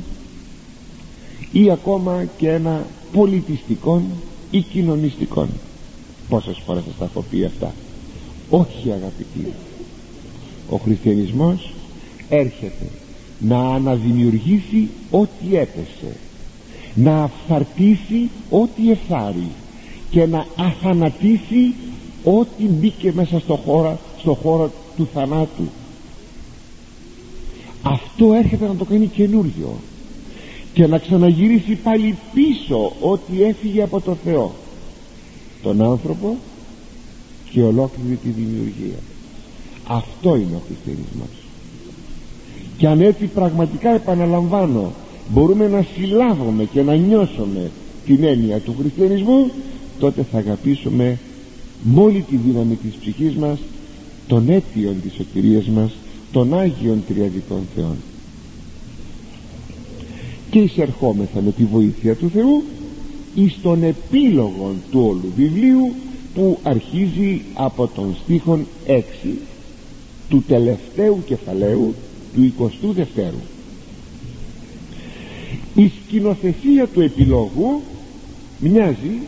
[1.51, 4.01] ή ακόμα και ένα πολιτιστικό
[4.51, 5.47] ή κοινωνιστικό
[6.29, 7.73] πόσες φορές θα τα έχω πει αυτά.
[8.49, 9.53] Όχι αγαπητοί.
[10.69, 11.73] Ο χριστιανισμός
[12.29, 12.86] έρχεται
[13.39, 16.15] να αναδημιουργήσει ό,τι έπεσε
[16.95, 19.47] να αφαρτήσει ό,τι εφάρει
[20.10, 21.73] και να αθανατήσει
[22.23, 25.69] ό,τι μπήκε μέσα στο χώρο, στο χώρο του θανάτου.
[27.84, 29.75] Αυτό έρχεται να το κάνει καινούριο
[30.73, 34.54] και να ξαναγυρίσει πάλι πίσω ό,τι έφυγε από το Θεό.
[35.62, 36.38] Τον άνθρωπο
[37.51, 38.99] και ολόκληρη τη δημιουργία.
[39.88, 41.27] Αυτό είναι ο χριστιανισμός.
[42.77, 44.91] Και αν έτσι πραγματικά επαναλαμβάνω
[45.34, 47.72] μπορούμε να συλλάβουμε και να νιώσουμε
[48.06, 49.52] την έννοια του χριστιανισμού
[50.00, 51.17] τότε θα αγαπήσουμε
[51.84, 53.60] με όλη τη δύναμη της ψυχής μας
[54.28, 55.91] τον αίτιον της σωτηρίας μας
[56.32, 57.96] των Άγιων Τριαδικών Θεών.
[60.52, 62.64] Και εισερχόμεθα με τη βοήθεια του Θεού
[63.36, 65.91] εις τον επίλογο του όλου βιβλίου
[66.36, 69.01] που αρχίζει από τον στίχον 6
[70.30, 71.93] του τελευταίου κεφαλαίου
[72.34, 73.34] του 22ου
[75.76, 77.82] η σκηνοθεσία του επιλόγου
[78.59, 79.19] μοιάζει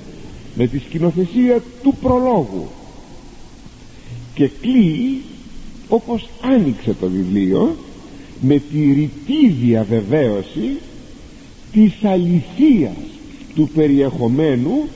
[0.55, 2.67] με τη σκηνοθεσία του προλόγου
[4.35, 5.21] και κλείει
[5.87, 7.75] όπως άνοιξε το βιβλίο
[8.41, 10.77] με τη ρητή διαβεβαίωση
[11.71, 12.95] της αληθείας
[13.55, 14.87] του περιεχομένου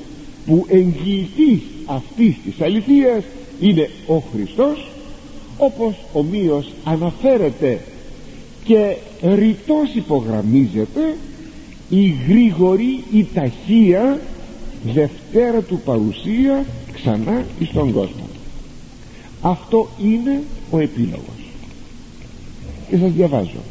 [0.46, 3.24] που εγγυητής αυτής της αληθείας
[3.62, 4.88] είναι ο Χριστός
[5.58, 7.80] όπως ομοίως αναφέρεται
[8.64, 11.16] και ρητός υπογραμμίζεται
[11.90, 14.20] η γρήγορη η ταχεία
[14.94, 18.28] δευτέρα του παρουσία ξανά στον κόσμο.
[19.42, 21.52] Αυτό είναι ο επίλογος.
[22.90, 23.64] Και σας διαβάζω.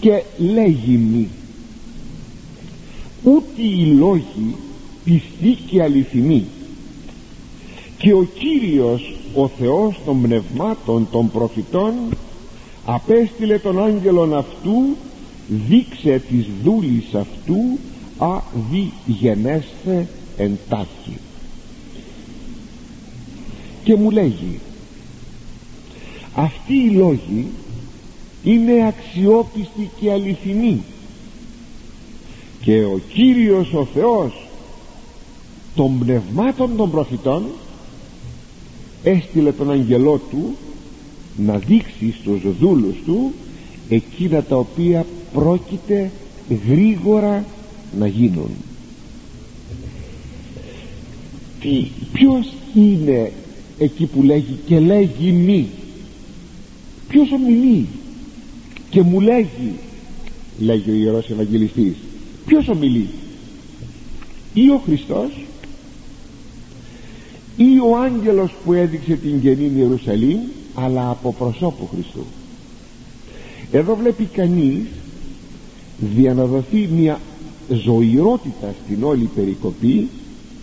[0.00, 1.28] Και λέγει μη
[3.22, 4.56] ούτε οι λόγοι
[5.04, 6.44] πιστοί και αληθινοί
[7.98, 11.92] και ο Κύριος ο Θεός των πνευμάτων των προφητών
[12.86, 14.96] απέστειλε τον άγγελον αυτού
[15.48, 17.78] δείξε της δούλης αυτού
[18.18, 21.18] αδιγενέσθε εντάχει
[23.84, 24.58] και μου λέγει
[26.34, 27.46] αυτοί οι λόγοι
[28.44, 30.82] είναι αξιόπιστοι και αληθινοί.
[32.60, 34.46] Και ο Κύριος ο Θεός
[35.74, 37.44] των πνευμάτων των προφητών
[39.02, 40.56] έστειλε τον αγγελό του
[41.36, 43.32] να δείξει στους δούλους του
[43.88, 46.10] εκείνα τα οποία πρόκειται
[46.68, 47.44] γρήγορα
[47.98, 48.50] να γίνουν.
[51.60, 53.32] Τι, ποιος είναι
[53.78, 55.68] εκεί που λέγει και λέγει μη
[57.08, 57.86] ποιος ομιλεί
[58.90, 59.72] και μου λέγει
[60.58, 61.94] λέγει ο Ιερός Ευαγγελιστής.
[62.46, 63.08] Ποιος ομιλεί;
[64.54, 65.30] Ή ο Χριστός
[67.56, 70.38] ή ο άγγελος που έδειξε την Καινή Ιερουσαλήμ
[70.74, 72.24] αλλά από προσώπου Χριστού.
[73.72, 74.86] Εδώ βλέπει κανείς
[75.98, 77.20] διαναδοθεί μια
[77.68, 80.08] ζωηρότητα στην όλη περικοπή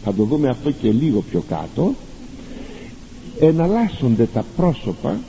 [0.04, 1.94] θα το δούμε αυτό και λίγο πιο κάτω
[3.40, 5.20] εναλλάσσονται τα πρόσωπα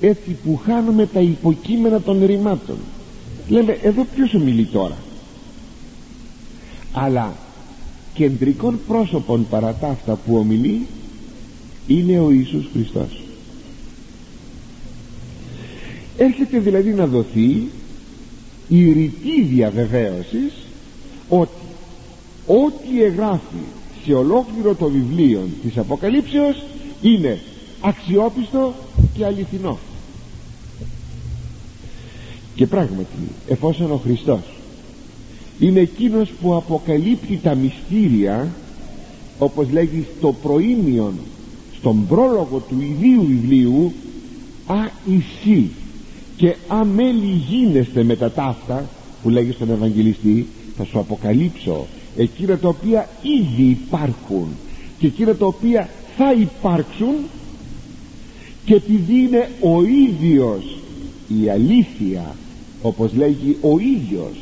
[0.00, 2.76] έτσι που χάνουμε τα υποκείμενα των ρημάτων.
[3.48, 4.96] Λέμε εδώ ποιος ομιλεί τώρα;
[6.92, 7.36] Αλλά
[8.14, 10.86] κεντρικών πρόσωπων παρά τα αυτά που ομιλεί
[11.86, 13.20] είναι ο Ιησούς Χριστός.
[16.16, 17.68] Έρχεται δηλαδή να δοθεί
[18.68, 20.52] η ρητή διαβεβαίωσης
[21.28, 21.50] ότι
[22.46, 23.62] ό,τι εγγράφει
[24.04, 26.62] σε ολόκληρο το βιβλίο της Αποκαλύψεως
[27.02, 27.38] είναι
[27.80, 28.74] αξιόπιστο
[29.16, 29.78] και αληθινό.
[32.54, 34.40] Και πράγματι εφόσον ο Χριστός
[35.58, 38.48] είναι εκείνος που αποκαλύπτει τα μυστήρια
[39.38, 41.12] όπως λέγει στο προήμιον
[41.78, 43.92] στον πρόλογο του ιδίου βιβλίου
[44.66, 45.70] α εσύ
[46.38, 48.84] και αμέλη γίνεστε με τα ταύτα
[49.22, 51.86] που λέγει στον Ευαγγελιστή θα σου αποκαλύψω
[52.16, 54.48] εκείνα τα οποία ήδη υπάρχουν
[54.98, 57.14] και εκείνα τα οποία θα υπάρξουν
[58.64, 60.76] και επειδή είναι ο ίδιος
[61.42, 62.34] η αλήθεια
[62.82, 64.32] όπως λέγει ο ίδιος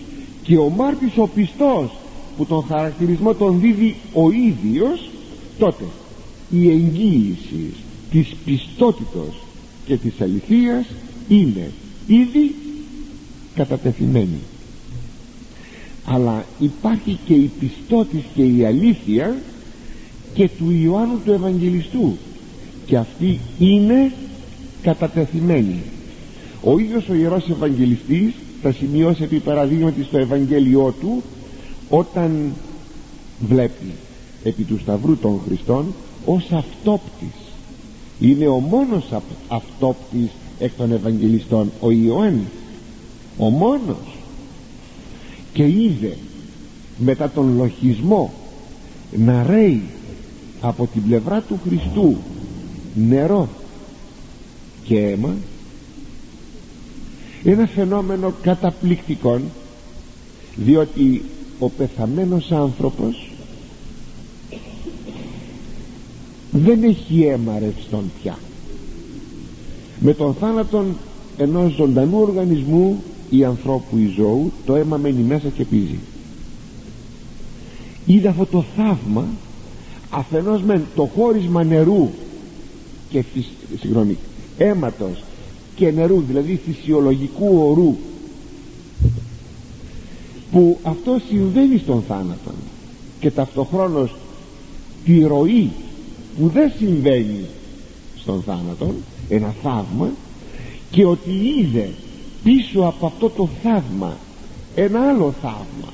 [0.42, 1.90] και ο μάρτης ο πιστός
[2.36, 5.09] που τον χαρακτηρισμό τον δίδει ο ίδιος
[5.59, 5.84] τότε
[6.51, 7.72] η εγγύηση
[8.11, 9.42] της πιστότητος
[9.86, 10.86] και της αληθείας
[11.28, 11.70] είναι
[12.07, 12.55] ήδη
[13.55, 14.39] κατατεθειμένη.
[16.05, 19.37] Αλλά υπάρχει και η πιστότης και η αλήθεια
[20.35, 22.17] και του Ιωάννου του Ευαγγελιστού.
[22.87, 24.13] Και αυτή είναι
[24.83, 25.83] κατατεθειμένη.
[26.63, 28.33] Ο ίδιος ο Ιερός Ευαγγελιστής
[28.63, 31.23] θα σημειώσει επί παραδείγματι στο Ευαγγέλιό του
[31.89, 32.53] όταν
[33.49, 33.93] βλέπει
[34.45, 35.95] επί του Σταυρού των Χριστών
[36.25, 37.35] ως αυτόπτης.
[38.21, 39.05] Είναι ο μόνος
[39.49, 42.47] αυτόπτης εκ των Ευαγγελιστών ο Ιωάννης
[43.39, 44.17] ο μόνος.
[45.53, 46.17] Και είδε
[46.99, 48.33] μετά τον λογισμό
[49.17, 49.83] να ρέει
[50.61, 52.17] από την πλευρά του Χριστού
[52.95, 53.49] νερό.
[54.85, 55.35] Και αίμα
[57.45, 59.41] ένα φαινόμενο καταπληκτικό
[60.57, 61.23] διότι
[61.59, 63.31] ο πεθαμένος άνθρωπος
[66.51, 68.39] δεν έχει αίμα ρευστόν πια
[70.01, 70.84] με τον θάνατο
[71.36, 75.99] ενός ζωντανού οργανισμού ή ανθρώπου ή ζώου το αίμα μένει μέσα και πίζει.
[78.07, 79.26] Είδα αυτό το θαύμα
[80.11, 82.09] αφενός με το χώρισμα νερού
[83.11, 83.24] και
[83.80, 84.16] συγγνώμη,
[84.59, 85.22] αίματος
[85.76, 87.97] και νερού δηλαδή φυσιολογικού ορού
[90.51, 92.51] που αυτό συμβαίνει στον θάνατο
[93.20, 94.14] και ταυτοχρόνως
[95.05, 95.70] τη ροή
[96.38, 97.44] που δεν συμβαίνει
[98.20, 98.94] στον θάνατο
[99.29, 100.11] ένα θαύμα
[100.91, 101.89] και ότι είδε
[102.45, 104.16] πίσω από αυτό το θαύμα
[104.74, 105.93] ένα άλλο θαύμα.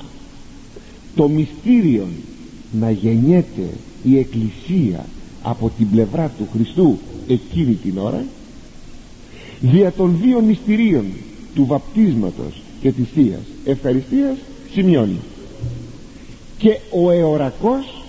[1.15, 2.07] Το μυστήριο
[2.71, 3.69] να γεννιέται
[4.03, 5.05] η Εκκλησία
[5.43, 8.23] από την πλευρά του Χριστού εκείνη την ώρα
[9.61, 11.05] δια των δύο μυστηρίων
[11.55, 14.37] του βαπτίσματος και της Θείας ευχαριστίας
[14.73, 15.19] σημειώνει.
[16.57, 18.03] Και ο εωρακός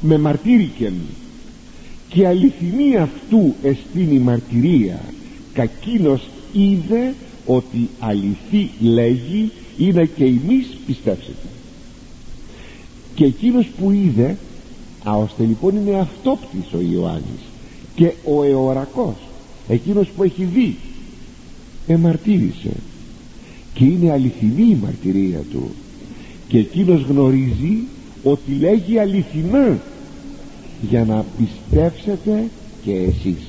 [0.00, 0.92] με μαρτύρικεν
[2.12, 5.00] και αληθινή αυτού εστίνη μαρτυρία
[5.52, 7.14] κακίνος είδε
[7.46, 11.48] ότι αληθή λέγει είναι και εμείς πιστέψετε
[13.14, 14.36] και εκείνος που είδε
[15.04, 17.42] α ώστε λοιπόν είναι αυτόπτης ο Ιωάννης
[17.94, 19.14] και ο εωρακός
[19.68, 20.76] εκείνος που έχει δει
[21.86, 22.72] εμαρτύρησε.
[23.74, 25.70] Και είναι αληθινή η μαρτυρία του.
[26.48, 27.78] Και εκείνος γνωρίζει
[28.22, 29.80] ότι λέγει αληθινά
[30.88, 32.48] για να πιστέψετε
[32.84, 33.42] και εσείς.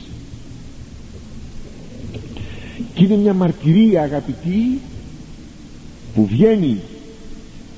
[2.94, 4.80] Και είναι μια μαρτυρία αγαπητή
[6.16, 6.78] που βγαίνει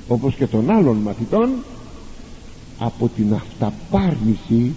[0.08, 1.50] όπως και των άλλων μαθητών
[2.80, 4.74] από την αυταπάρνηση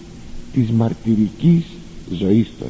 [0.52, 1.64] της μαρτυρικής
[2.12, 2.68] ζωής των.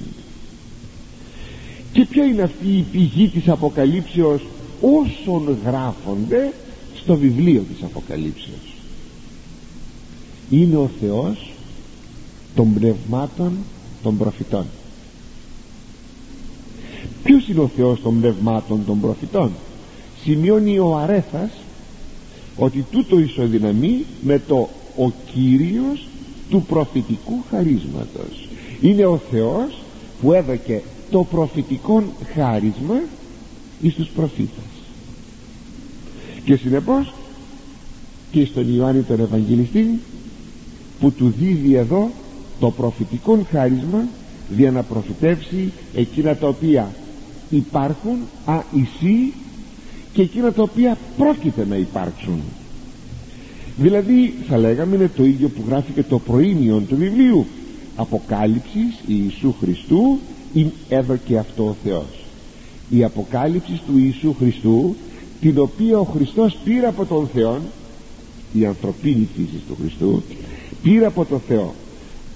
[1.93, 4.43] Και ποια είναι αυτή η πηγή της Αποκαλύψεως
[4.81, 6.53] όσων γράφονται
[7.03, 8.75] στο βιβλίο της Αποκαλύψεως.
[10.51, 11.53] Είναι ο Θεός
[12.55, 13.53] των πνευμάτων
[14.03, 14.65] των προφητών.
[17.25, 19.51] Ποιος είναι ο Θεός των πνευμάτων των προφητών;
[20.23, 21.51] Σημειώνει ο Αρέθας
[22.57, 26.09] ότι τούτο ισοδυναμεί με το ο Κύριος
[26.51, 28.49] του προφητικού χαρίσματος
[28.81, 29.79] είναι ο Θεός
[30.21, 32.03] που έδωκε το προφητικό
[32.35, 33.01] χάρισμα
[33.81, 34.65] εις τους προφήτες.
[36.45, 37.13] Και συνεπώς
[38.31, 39.99] και στον Ιωάννη τον Ευαγγελιστή
[41.01, 42.11] που του δίδει εδώ
[42.61, 44.05] το προφητικό χάρισμα
[44.57, 46.91] για να προφητεύσει εκείνα τα οποία
[47.51, 48.17] υπάρχουν
[48.75, 49.33] αισί
[50.13, 52.41] και εκείνα τα οποία πρόκειται να υπάρξουν.
[53.77, 57.47] Δηλαδή θα λέγαμε είναι το ίδιο που γράφει και το προήμιον του βιβλίου.
[57.97, 60.19] Αποκάλυψης Ιησού Χριστού
[60.89, 62.25] εδώ και αυτό ο Θεός.
[62.91, 64.97] Η Αποκάλυψης του Ιησού Χριστού
[65.41, 67.59] την οποία ο Χριστός πήρε από τον Θεό
[68.53, 70.23] η ανθρωπίνη φύση του Χριστού
[70.83, 71.75] πήρε από τον Θεό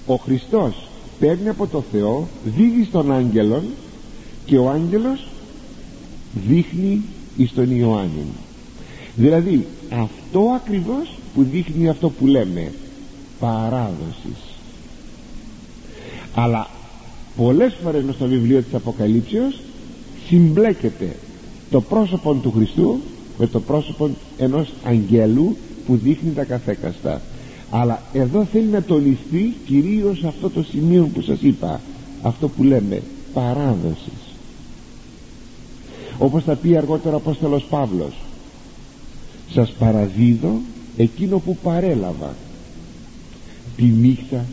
[0.07, 0.75] ο Χριστός
[1.21, 3.63] παίρνει από το Θεό δίδει στον άγγελον
[4.47, 5.27] και ο άγγελος
[6.49, 7.03] δείχνει
[7.37, 8.25] εις τον Ιωάννη.
[9.17, 12.73] Δηλαδή αυτό ακριβώς που δείχνει αυτό που λέμε
[13.41, 14.41] παράδοσης.
[16.35, 16.69] Αλλά
[17.37, 19.61] πολλές φορές στο βιβλίο της Αποκαλύψεως
[20.29, 21.17] συμπλέκεται
[21.71, 23.01] το πρόσωπο του Χριστού
[23.39, 27.21] με το πρόσωπο ενός αγγέλου που δείχνει τα καθέκαστα
[27.75, 31.81] αλλά εδώ θέλει να τονιστεί κυρίως αυτό το σημείο που σας είπα
[32.23, 33.03] αυτό που λέμε
[33.33, 34.23] παράδοσης.
[36.19, 38.15] Όπως θα πει αργότερα ο Απόστολος Παύλος
[39.53, 40.61] σας παραδίδω
[40.97, 42.35] εκείνο που παρέλαβα.
[43.77, 44.45] Τη νύχτα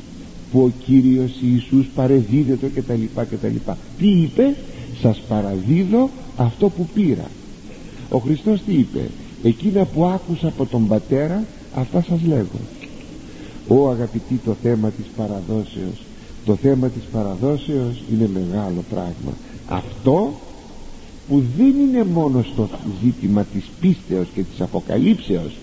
[0.51, 4.55] που ο Κύριος Ιησούς παρεδίδεται και τα λοιπά και τα λοιπά τι είπε;
[5.01, 7.29] Σας παραδίδω αυτό που πήρα
[8.09, 9.09] ο Χριστός τι είπε;
[9.43, 11.43] Εκείνα που άκουσα από τον Πατέρα
[11.75, 12.59] αυτά σας λέγω
[13.69, 16.05] Ω αγαπητοί το θέμα της παραδόσεως.
[16.45, 19.33] Το θέμα της παραδόσεως είναι μεγάλο πράγμα.
[19.67, 20.31] Αυτό
[21.27, 22.69] που δεν είναι μόνο στο
[23.03, 25.55] ζήτημα της πίστεως και της αποκαλύψεως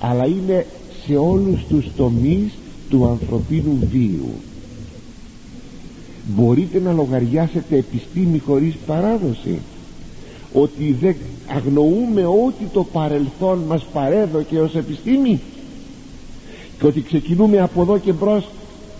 [0.00, 0.66] αλλά είναι
[1.06, 2.52] σε όλους τους τομείς
[2.90, 4.28] του ανθρωπίνου βίου.
[6.36, 9.58] Μπορείτε να λογαριάσετε επιστήμη χωρίς παράδοση
[10.52, 11.16] ότι δεν
[11.48, 15.40] αγνοούμε ότι το παρελθόν μας παρέδωκε ως επιστήμη;
[16.78, 18.48] Και ότι ξεκινούμε από εδώ και μπρος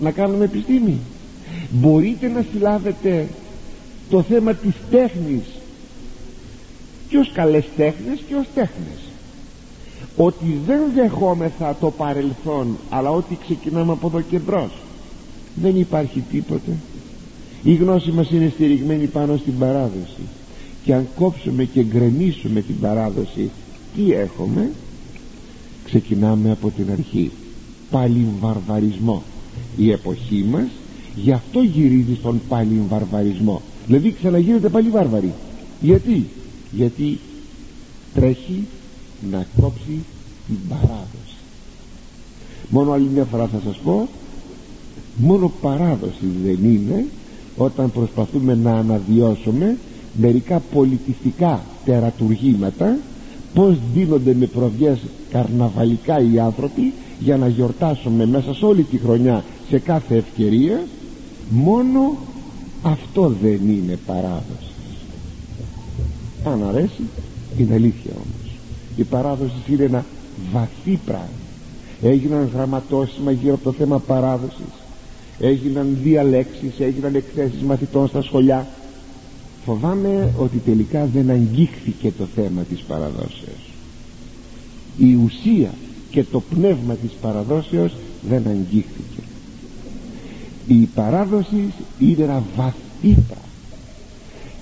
[0.01, 0.99] να κάνουμε επιστήμη.
[1.71, 3.29] Μπορείτε να συλλάβετε
[4.11, 5.45] το θέμα της τέχνης
[7.09, 8.99] και ως καλές τέχνες και ως τέχνες.
[10.17, 14.71] Ότι δεν δεχόμεθα το παρελθόν αλλά ότι ξεκινάμε από εδώ και μπρος
[15.55, 16.73] δεν υπάρχει τίποτε.
[17.63, 20.23] Η γνώση μας είναι στηριγμένη πάνω στην παράδοση.
[20.85, 23.51] Και αν κόψουμε και γκρεμίσουμε την παράδοση
[23.97, 24.71] τι έχουμε;
[25.85, 27.31] Ξεκινάμε από την αρχή
[27.95, 29.23] πάλι βαρβαρισμό
[29.77, 30.67] η εποχή μας
[31.17, 35.33] γι' αυτό γυρίζει στον πάλι βαρβαρισμό δηλαδή ξαναγίνεται πάλι βάρβαρη
[35.81, 36.27] γιατί;
[36.73, 37.19] Γιατί
[38.15, 38.67] τρέχει
[39.31, 40.05] να κόψει
[40.47, 41.37] την παράδοση.
[42.69, 44.09] Μόνο άλλη μια φορά θα σας πω
[45.17, 47.05] μόνο παράδοση δεν είναι
[47.57, 49.77] όταν προσπαθούμε να αναβιώσουμε
[50.21, 52.97] μερικά πολιτιστικά τερατουργήματα
[53.55, 54.99] πως δίνονται με προβιές
[55.31, 60.83] καρναβαλικά οι άνθρωποι για να γιορτάσουμε μέσα σε όλη τη χρονιά σε κάθε ευκαιρία
[61.51, 62.17] μόνο
[62.83, 64.73] αυτό δεν είναι παράδοση.
[66.45, 67.03] Αν αρέσει
[67.59, 68.57] είναι αλήθεια όμως.
[68.97, 70.05] Η παράδοση είναι ένα
[70.53, 71.29] βαθύ πράγμα.
[72.03, 74.73] Έγιναν γραμματόσημα γύρω από το θέμα παράδοσης.
[75.41, 78.67] Έγιναν διαλέξεις έγιναν εκθέσεις μαθητών στα σχολιά.
[79.65, 83.73] Φοβάμαι ότι τελικά δεν αγγίχθηκε το θέμα της παραδόσεως.
[84.99, 85.71] Η ουσία
[86.15, 87.93] και το πνεύμα της παραδόσεως
[88.29, 89.21] δεν αγγίχθηκε.
[90.67, 93.17] Η παράδοση είναι ένα βαθύ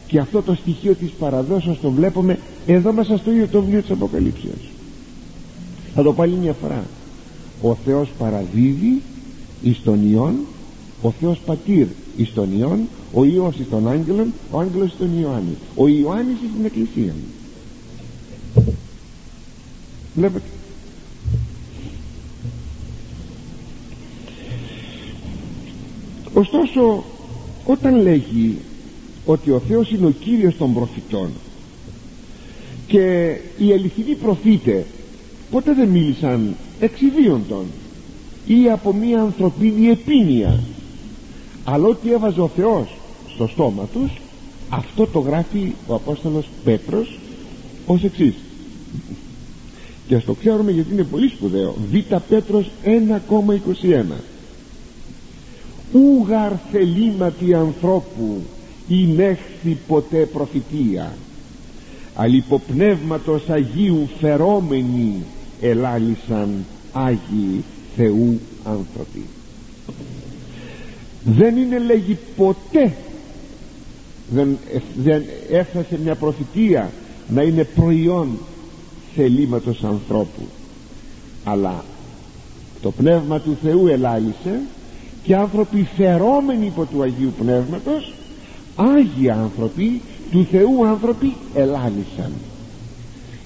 [0.07, 3.90] και αυτό το στοιχείο της παραδόσεως το βλέπουμε εδώ μέσα στο ίδιο το βιβλίο της
[3.90, 4.70] Αποκαλύψεως.
[5.94, 6.84] Θα το πάλι μια φορά.
[7.62, 9.03] Ο Θεός παραδίδει
[9.62, 10.34] εις τον Υιόν
[11.03, 11.86] ο Θεός πατήρ
[12.16, 12.80] εις τον Υιόν
[13.12, 15.57] ο Υιός εις τον Άγγελον ο Άγγελος εις τον Ιωάννη.
[15.74, 17.14] Ο Ιωάννης εις την Εκκλησία.
[20.14, 20.46] Βλέπετε
[26.35, 27.05] ωστόσο
[27.66, 28.59] όταν λέγει
[29.26, 31.30] ότι ο Θεός είναι ο Κύριος των προφητών
[32.87, 34.85] και οι αληθινοί προφήτες
[35.51, 37.64] ποτέ δεν μίλησαν εξιδίοντον
[38.47, 40.61] ή από μία ανθρωπίνη επίνεια
[41.64, 42.89] αλλά ό,τι έβαζε ο Θεός
[43.35, 44.11] στο στόμα τους
[44.68, 47.18] αυτό το γράφει ο Απόστολος Πέτρος
[47.87, 48.35] ως εξής.
[50.09, 51.74] Και ας το ξέρουμε γιατί είναι πολύ σπουδαίο.
[51.93, 54.05] Β Πέτρος 1,21
[55.93, 58.43] ούγαρ θελήματι ανθρώπου
[59.16, 61.12] νέχθη ποτέ προφητεία.
[62.14, 65.22] Αλυποπνεύματος Αγίου φερόμενοι
[65.61, 67.64] ελάλησαν Άγιοι
[67.97, 69.24] Θεού άνθρωποι.
[71.24, 72.93] Δεν είναι λέγει ποτέ
[74.30, 74.59] δεν,
[75.03, 76.90] δεν έφτασε μια προφητεία
[77.28, 78.38] να είναι προϊόν
[79.14, 80.43] θελήματος ανθρώπου.
[81.45, 81.84] Αλλά
[82.82, 84.61] το Πνεύμα του Θεού ελάλησε
[85.23, 88.14] και άνθρωποι φερόμενοι υπό του Αγίου Πνεύματος
[88.77, 90.01] Άγιοι άνθρωποι
[90.31, 92.33] του Θεού άνθρωποι ελάλησαν.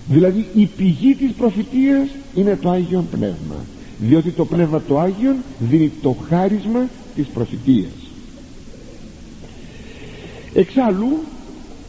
[0.09, 3.57] Δηλαδή η πηγή της προφητείας είναι το Άγιο Πνεύμα
[3.99, 8.11] διότι το Πνεύμα το Άγιον δίνει το χάρισμα της προφητείας.
[10.55, 11.18] Εξάλλου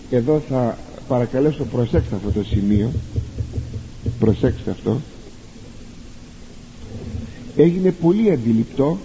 [0.10, 0.78] εδώ θα
[1.08, 2.92] παρακαλέσω προσέξτε αυτό το σημείο
[4.20, 5.02] προσέξτε αυτό
[7.58, 8.98] έγινε πολύ αντιληπτό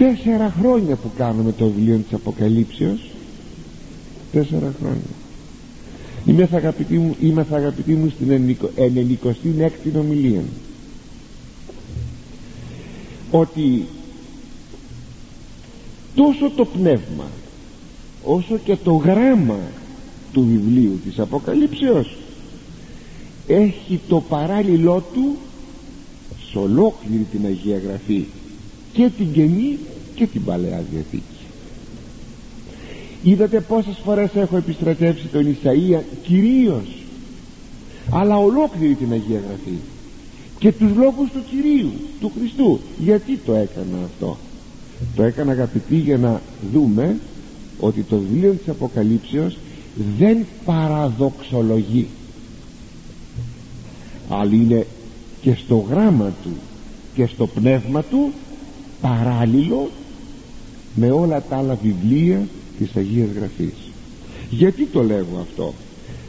[0.00, 3.10] τέσσερα χρόνια που κάνουμε το βιβλίο της Αποκαλύψεως.
[4.32, 5.10] Τέσσερα χρόνια.
[6.26, 10.42] Είμαι θα αγαπητοί μου, είμαι θα αγαπητοί μου στην 96η ομιλία
[13.30, 13.86] ότι
[16.14, 17.26] τόσο το πνεύμα
[18.24, 19.58] όσο και το γράμμα
[20.32, 22.16] του βιβλίου της Αποκαλύψεως
[23.46, 25.36] έχει το παράλληλό του
[26.50, 28.24] σε ολόκληρη την Αγία Γραφή
[28.92, 29.78] και την Καινή
[30.14, 31.22] και την Παλαιά Διαθήκη.
[33.22, 37.00] Είδατε πόσες φορές έχω επιστρατεύσει τον Ισαΐα κυρίως
[38.10, 39.78] αλλά ολόκληρη την Αγία Γραφή
[40.58, 42.80] και τους λόγους του Κυρίου του Χριστού.
[42.98, 44.36] Γιατί το έκανα αυτό;
[45.16, 46.40] Το έκανα αγαπητοί για να
[46.72, 47.16] δούμε
[47.80, 49.56] ότι το βιβλίο της Αποκαλύψεως
[50.18, 52.06] δεν παραδοξολογεί.
[54.28, 54.86] Αλλά είναι
[55.42, 56.50] και στο γράμμα του
[57.14, 58.32] και στο πνεύμα του
[59.00, 59.90] παράλληλο
[60.94, 62.48] με όλα τα άλλα βιβλία
[62.78, 63.74] της Αγίας Γραφής.
[64.50, 65.74] Γιατί το λέγω αυτό;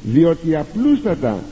[0.04, 1.44] Διότι απλούστατα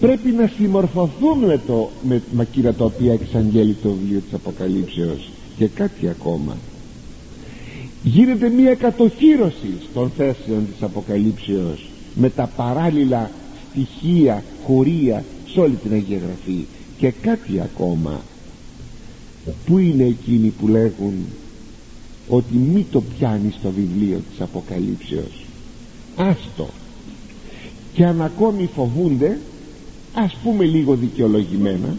[0.00, 5.66] πρέπει να συμμορφωθούμε με, το, με μακήρα τα οποία εξαγγέλει το βιβλίο της Αποκαλύψεως και
[5.66, 6.56] κάτι ακόμα.
[8.02, 13.30] Γίνεται μια κατοχύρωση των θέσεων της Αποκαλύψεως με τα παράλληλα
[13.70, 16.66] στοιχεία, χωρία σε όλη την Αγία Γραφή.
[16.98, 18.20] Και κάτι ακόμα
[19.66, 21.14] που είναι εκείνοι που λέγουν
[22.28, 25.44] ότι μη το πιάνεις στο βιβλίο της Αποκαλύψεως;
[26.16, 26.68] Άστο.
[27.94, 29.38] Και αν ακόμη φοβούνται
[30.14, 31.96] ας πούμε λίγο δικαιολογημένα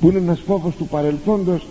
[0.00, 1.66] που είναι ένας φόβος του παρελθόντος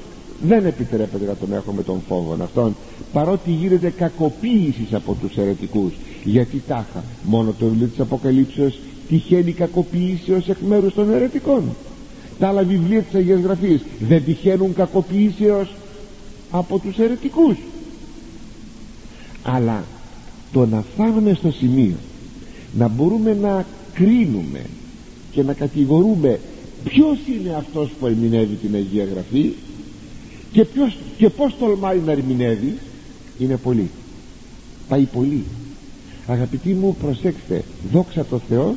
[0.48, 2.76] δεν επιτρέπεται να τον έχουμε τον φόβο αυτόν
[3.14, 5.94] παρότι γίνεται κακοποίησης από τους αιρετικούς.
[6.24, 11.64] Γιατί τάχα μόνο το βιβλίο της Αποκαλύψεως τυχαίνει κακοποίησεως εκ μέρους των αιρετικών
[12.40, 15.74] τα άλλα βιβλία της Αγίας Γραφής δεν τυχαίνουν κακοποίησεως
[16.52, 17.58] από τους αιρετικούς.
[19.44, 19.84] Αλλά
[20.52, 21.96] το να φτάνουμε στο σημείο
[22.78, 24.62] να μπορούμε να κρίνουμε
[25.32, 26.40] και να κατηγορούμε
[26.84, 29.54] ποιος είναι αυτός που ερμηνεύει την Αγία Γραφή
[30.52, 32.78] και, ποιος, και πως τολμάει να ερμηνεύει
[33.40, 33.90] είναι πολύ.
[34.88, 35.44] Πάει πολύ.
[36.28, 38.76] Αγαπητοί μου προσέξτε δόξα τω Θεώ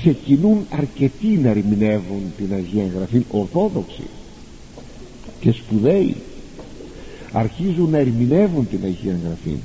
[0.00, 4.02] ξεκινούν αρκετοί να ερμηνεύουν την Αγία Γραφή ορθόδοξοι
[5.40, 6.14] και σπουδαίοι.
[7.32, 9.56] Αρχίζουν να ερμηνεύουν την Αγία Γραφή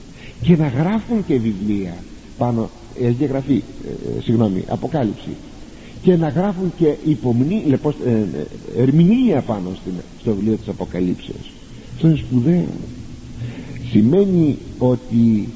[0.42, 1.96] και να γράφουν και βιβλία
[2.38, 2.70] πάνω
[3.06, 5.30] Αγία Γραφή ε, ε, συγγνώμη Αποκάλυψη.
[6.02, 11.52] Και να γράφουν και υπομνή, λεπώς, ε, ε, ερμηνεία πάνω στην, στο βιβλίο της Αποκαλύψεως.
[11.96, 12.68] Αυτό είναι σπουδαίο.
[13.92, 15.48] Σημαίνει ότι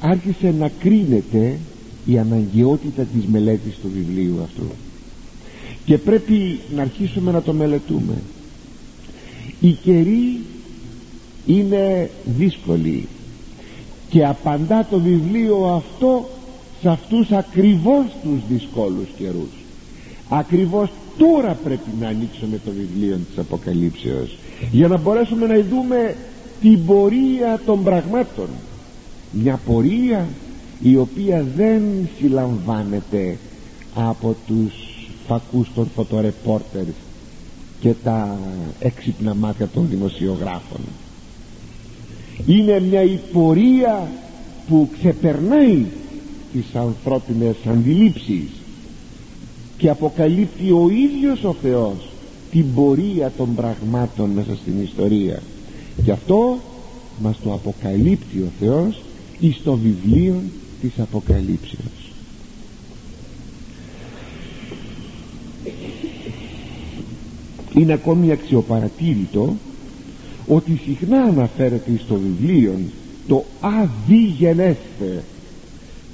[0.00, 1.58] άρχισε να κρίνεται
[2.06, 4.66] η αναγκαιότητα της μελέτης του βιβλίου αυτού.
[5.84, 8.14] Και πρέπει να αρχίσουμε να το μελετούμε.
[9.60, 10.40] Η καιρή
[11.46, 13.08] είναι δύσκολη
[14.10, 16.28] και απαντά το βιβλίο αυτό
[16.80, 19.50] σε αυτούς ακριβώς τους δυσκόλους καιρούς.
[20.28, 24.36] Ακριβώς τώρα πρέπει να ανοίξουμε το βιβλίο της Αποκαλύψεως
[24.72, 26.16] για να μπορέσουμε να δούμε
[26.60, 28.48] την πορεία των πραγμάτων.
[29.30, 30.26] Μια πορεία
[30.82, 31.82] η οποία δεν
[32.18, 33.36] συλλαμβάνεται
[33.94, 34.72] από τους
[35.26, 36.84] φακούς των φωτορεπόρτερ
[37.80, 38.38] και τα
[38.78, 40.80] έξυπνα μάτια των δημοσιογράφων.
[42.46, 44.08] Είναι μια υπορία
[44.68, 45.84] που ξεπερνάει
[46.52, 48.48] τις ανθρώπινες αντιλήψεις
[49.76, 52.08] και αποκαλύπτει ο ίδιος ο Θεός
[52.50, 55.42] την πορεία των πραγμάτων μέσα στην ιστορία.
[56.04, 56.58] Και αυτό
[57.22, 59.02] μας το αποκαλύπτει ο Θεός
[59.40, 60.42] εις το βιβλίο
[60.84, 62.12] της Αποκαλύψεως.
[67.74, 69.56] Είναι ακόμη αξιοπαρατήρητο
[70.46, 72.78] ότι συχνά αναφέρεται στο βιβλίο
[73.28, 75.24] το αδιγενέστε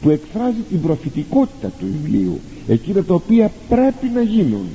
[0.02, 4.66] που εκφράζει την προφητικότητα του βιβλίου εκείνα τα οποία πρέπει να γίνουν.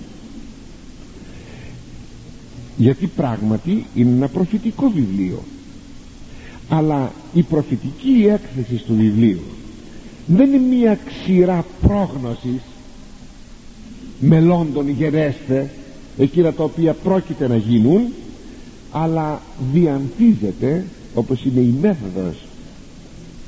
[2.77, 5.43] Γιατί πράγματι είναι ένα προφητικό βιβλίο.
[6.69, 9.41] Αλλά η προφητική έκθεση του βιβλίου
[10.25, 12.61] δεν είναι μια ξηρά πρόγνωσης.
[14.19, 15.71] Μελώντων γενέστε
[16.17, 18.01] εκείνα τα οποία πρόκειται να γίνουν
[18.91, 19.41] αλλά
[19.73, 22.35] διανθίζεται όπως είναι η μέθοδος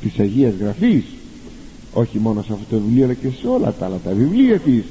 [0.02, 1.04] της Αγίας Γραφής
[1.94, 4.84] όχι μόνο σε αυτό το βιβλίο αλλά και σε όλα τα άλλα τα βιβλία της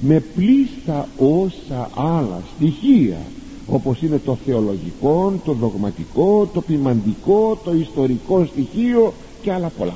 [0.00, 3.18] με πλήστα όσα άλλα στοιχεία
[3.66, 9.12] όπως είναι το θεολογικό, το δογματικό, το ποιμαντικό, το ιστορικό στοιχείο
[9.42, 9.94] και άλλα πολλά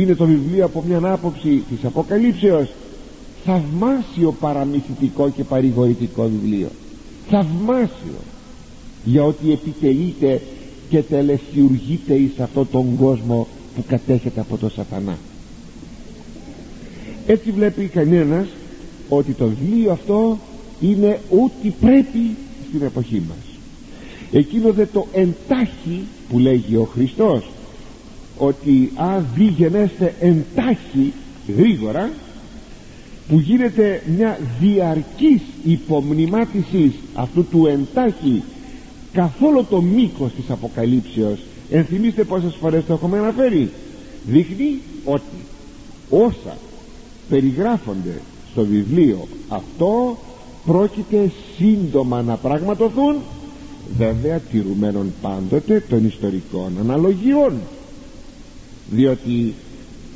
[0.00, 2.68] είναι το βιβλίο από μια άποψη της Αποκαλύψεως.
[3.44, 6.68] Θαυμάσιο παραμυθιτικό και παρηγορητικό βιβλίο.
[7.30, 8.18] Θαυμάσιο.
[9.04, 10.40] Για ότι επιτελείται
[10.88, 15.18] και τελεσιουργείται εις αυτόν τον κόσμο που κατέχεται από το σατανά.
[17.26, 18.46] Έτσι βλέπει κανένας
[19.08, 20.38] ότι το βιβλίο αυτό
[20.80, 22.36] είναι ό,τι πρέπει
[22.68, 23.58] στην εποχή μας.
[24.32, 27.44] Εκείνο δε το εντάχει που λέγει ο Χριστός
[28.38, 29.26] ότι αν
[29.56, 31.12] γενέστε εντάχει
[31.56, 32.10] γρήγορα
[33.28, 38.42] που γίνεται μια διαρκής υπομνημάτισης αυτού του εντάχει
[39.12, 41.38] καθόλου το μήκος της αποκαλύψεως
[41.70, 43.70] ενθυμίστε πόσες φορές το έχουμε αναφέρει
[44.26, 45.36] δείχνει ότι
[46.10, 46.56] όσα
[47.28, 48.20] περιγράφονται
[48.52, 50.18] στο βιβλίο αυτό
[50.66, 53.16] πρόκειται σύντομα να πραγματοθούν
[53.98, 57.52] βέβαια τηρουμένων πάντοτε των ιστορικών αναλογιών
[58.90, 59.54] διότι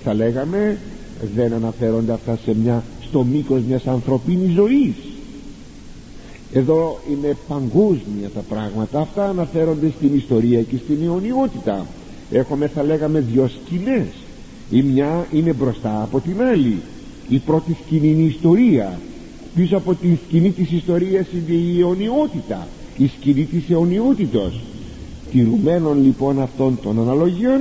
[0.05, 0.79] θα λέγαμε
[1.35, 4.95] δεν αναφέρονται αυτά σε μια, στο μήκος μιας ανθρωπίνης ζωής.
[6.53, 9.01] Εδώ είναι παγκόσμια τα πράγματα.
[9.01, 11.87] Αυτά αναφέρονται στην ιστορία και στην αιωνιότητα.
[12.31, 14.07] Έχουμε θα λέγαμε δυο σκηνές.
[14.71, 16.77] Η μια είναι μπροστά από την άλλη.
[17.29, 19.01] Η πρώτη σκηνή είναι η ιστορία.
[19.55, 22.69] Πίσω από την σκηνή της ιστορίας είναι η αιωνιότητα.
[22.97, 24.61] Η σκηνή της αιωνιότητος.
[25.33, 27.61] Τηρουμένων λοιπόν αυτών των αναλογιών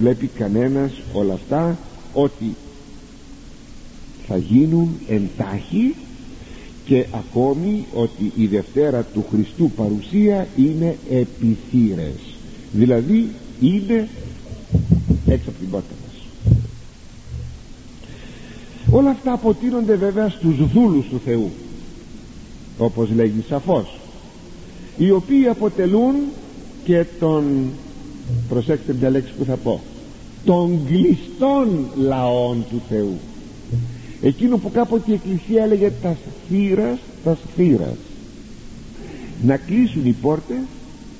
[0.00, 1.78] βλέπει κανένας όλα αυτά
[2.14, 2.54] ότι
[4.26, 5.94] θα γίνουν εντάχει
[6.84, 12.14] και ακόμη ότι η Δευτέρα του Χριστού παρουσία είναι επιθύρες.
[12.72, 13.28] Δηλαδή
[13.60, 14.08] είναι
[15.26, 16.24] έξω από την πόρτα μας.
[18.90, 21.50] Όλα αυτά αποτείνονται βέβαια στους δούλους του Θεού
[22.78, 23.98] όπως λέγει σαφώς
[24.98, 26.14] οι οποίοι αποτελούν
[26.84, 27.70] και τον
[28.48, 29.80] προσέξτε μια λέξη που θα πω
[30.44, 33.18] των κλειστών λαών του Θεού.
[34.22, 36.16] Εκείνο που κάποτε η Εκκλησία έλεγε τα
[36.48, 37.96] θύρας τα θύρας
[39.42, 40.58] να κλείσουν οι πόρτες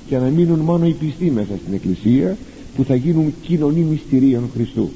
[0.07, 2.37] και να μείνουν μόνο οι πιστοί μέσα στην Εκκλησία
[2.75, 4.89] που θα γίνουν κοινωνοί μυστηρίων Χριστού.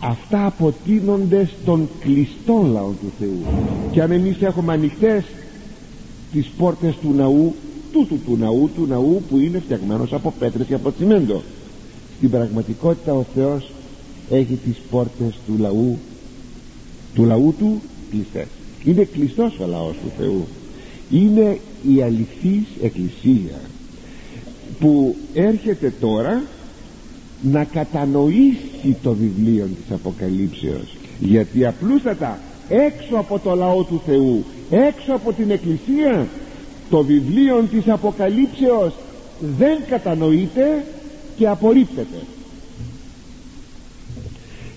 [0.00, 3.38] Αυτά αποτείνονται στον κλειστό λαό του Θεού.
[3.90, 5.24] Και αν εμείς έχουμε ανοιχτές
[6.32, 7.54] τις πόρτες του ναού
[7.92, 11.42] τούτου του ναού του ναού που είναι φτιαγμένος από πέτρες και από τσιμέντο
[12.16, 13.70] στην πραγματικότητα ο Θεός
[14.30, 15.98] έχει τις πόρτες του λαού
[17.14, 18.46] του λαού του κλειστές.
[18.84, 20.46] Είναι κλειστός ο λαός του Θεού.
[21.10, 21.58] Είναι
[21.94, 23.60] η αληθής εκκλησία
[24.80, 26.42] που έρχεται τώρα
[27.42, 30.96] να κατανοήσει το βιβλίο της Αποκαλύψεως.
[31.18, 32.38] Γιατί απλούστατα
[32.68, 36.26] έξω από το λαό του Θεού έξω από την εκκλησία
[36.90, 38.92] το βιβλίο της Αποκαλύψεως
[39.58, 40.84] δεν κατανοείται
[41.36, 42.16] και απορρίπτεται.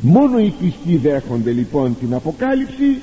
[0.01, 3.01] Μόνο οι πιστοί δέχονται λοιπόν την Αποκάλυψη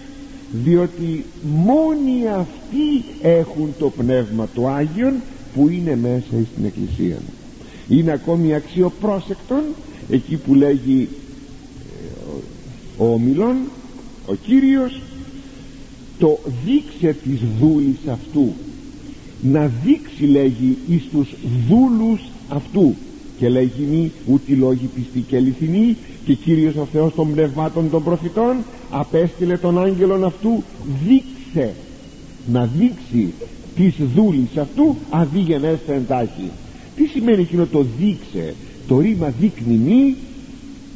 [0.64, 5.14] διότι μόνοι αυτοί έχουν το Πνεύμα του Άγιον
[5.54, 7.16] που είναι μέσα στην Εκκλησία.
[7.88, 9.62] Είναι ακόμη αξιοπρόσεκτον
[10.10, 11.08] εκεί που λέγει
[11.78, 13.56] ε, ο ομιλών
[14.26, 15.00] ο Κύριος
[16.18, 18.52] το δείξε της δούλης αυτού
[19.42, 21.28] να δείξει λέγει εις τους
[21.68, 22.94] δούλους αυτού
[23.38, 28.04] και λέγει μη ούτε λόγοι πιστοί και αληθινοί και Κύριος ο Θεός των πνευμάτων των
[28.04, 28.56] προφητών
[28.90, 30.62] απέστειλε τον άγγελον αυτού
[31.06, 31.74] δείξε
[32.52, 33.32] να δείξει
[33.76, 36.50] της δούλης αυτού αδίγενέσθε εντάχει
[36.96, 38.54] τι σημαίνει εκείνο το δείξε
[38.88, 40.16] το ρήμα δείχνει μη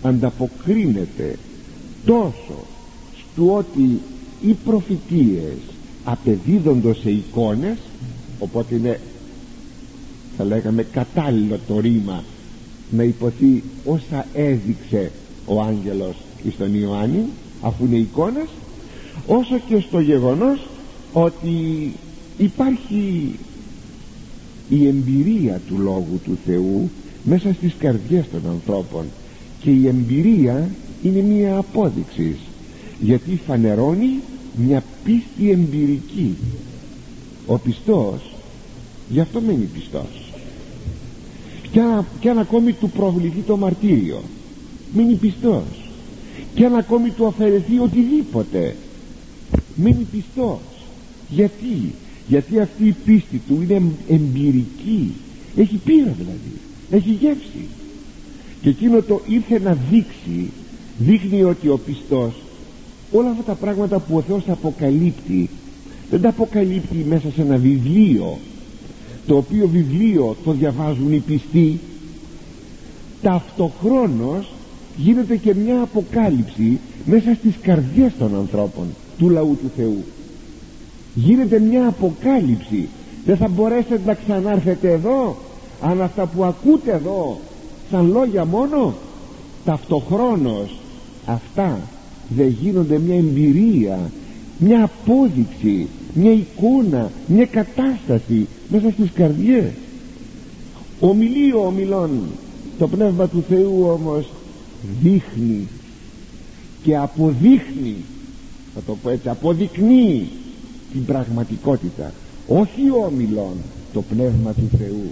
[0.03, 1.39] ανταποκρίνεται
[2.07, 2.67] τόσο
[3.17, 4.01] στο ότι
[4.47, 5.57] οι προφητείες
[6.05, 7.77] απεδίδονται σε εικόνες
[8.39, 9.01] οπότε είναι
[10.37, 12.25] θα λέγαμε κατάλληλο το ρήμα
[12.91, 15.11] να υποθεί όσα έδειξε
[15.47, 16.17] ο άγγελος
[16.55, 17.25] στον Ιωάννη
[17.61, 18.49] αφού είναι εικόνες
[19.27, 20.59] όσο και στο γεγονός
[21.13, 21.93] ότι
[22.39, 23.35] υπάρχει
[24.69, 26.91] η εμπειρία του Λόγου του Θεού
[27.23, 29.05] μέσα στις καρδιές των ανθρώπων.
[29.61, 30.71] Και η εμπειρία
[31.03, 32.37] είναι μία απόδειξη
[33.01, 34.21] γιατί φανερώνει
[34.67, 36.37] μια πίστη εμπειρική.
[37.47, 38.31] Ο πιστός
[39.09, 40.20] γι' αυτό μένει πιστός
[41.73, 44.23] και αν, και αν ακόμη του προβληθεί το μαρτύριο.
[44.95, 45.91] Μείνει πιστός.
[46.55, 48.77] Και αν ακόμη του αφαιρεθεί οτιδήποτε.
[49.75, 50.61] Μείνει πιστός.
[51.29, 51.95] Γιατί;
[52.29, 55.13] Γιατί αυτή η πίστη του είναι εμπειρική.
[55.57, 56.53] Έχει πείρα δηλαδή.
[56.91, 57.67] Έχει γεύση.
[58.63, 60.51] Και εκείνο το ήρθε να δείξει
[60.99, 62.33] δείχνει ότι ο πιστός
[63.13, 65.49] όλα αυτά τα πράγματα που ο Θεός αποκαλύπτει
[66.11, 68.39] δεν τα αποκαλύπτει μέσα σε ένα βιβλίο
[69.27, 71.81] το οποίο βιβλίο το διαβάζουν οι πιστοί
[73.23, 74.53] ταυτοχρόνως
[74.97, 78.87] γίνεται και μια αποκάλυψη μέσα στις καρδιές των ανθρώπων
[79.19, 80.05] του λαού του Θεού.
[81.15, 82.89] Γίνεται μια αποκάλυψη.
[83.25, 85.37] Δεν θα μπορέσετε να ξανάρθετε εδώ
[85.81, 87.39] αν αυτά που ακούτε εδώ
[87.91, 88.95] σαν λόγια μόνο
[89.65, 90.77] ταυτοχρόνως
[91.27, 91.79] αυτά
[92.29, 94.11] δεν γίνονται μια εμπειρία
[94.61, 99.71] μια απόδειξη μια εικόνα μια κατάσταση μέσα στις καρδιές.
[101.01, 102.11] Ομιλεί ο ομιλών.
[102.79, 104.27] Το Πνεύμα του Θεού όμως
[105.03, 105.69] δείχνει
[106.83, 107.97] και αποδείχνει
[108.75, 110.29] θα το πω έτσι αποδεικνύει
[110.93, 112.13] την πραγματικότητα.
[112.49, 113.55] Όχι ο ομιλών
[113.93, 115.11] το Πνεύμα του Θεού.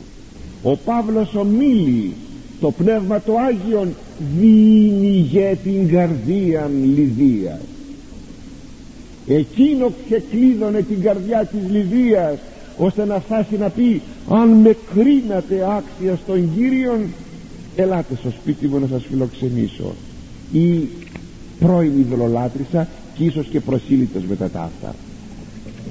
[0.63, 2.15] Ο Παύλος ομίλει
[2.61, 3.95] το Πνεύμα το Άγιον
[4.39, 7.61] δίνει για την καρδία Λιδίας
[9.29, 12.39] εκείνο ξεκλείδωνε την καρδιά της Λιδίας
[12.79, 16.99] ώστε να φτάσει να πει αν με κρίνατε άξια στον Κύριον
[17.77, 19.95] ελάτε στο σπίτι μου να σας φιλοξενήσω
[20.53, 20.89] η
[21.59, 24.95] πρώην ειδωλολάτρησα και ίσως και προσήλυτος μετά τα αυτά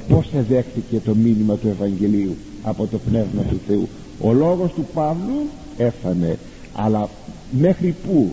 [0.10, 3.88] πως εδέχτηκε το μήνυμα του Ευαγγελίου από το Πνεύμα του Θεού.
[4.22, 6.38] Ο λόγος του Παύλου έφανε
[6.76, 7.10] αλλά
[7.60, 8.32] μέχρι που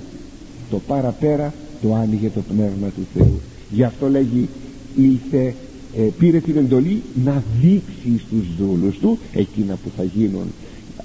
[0.70, 3.40] το παραπέρα το άνοιγε το Πνεύμα του Θεού.
[3.70, 4.48] Γι' αυτό λέγει
[4.96, 5.54] ήλθε
[5.96, 10.46] ε, πήρε την εντολή να δείξει στους δούλους του εκείνα που θα γίνουν.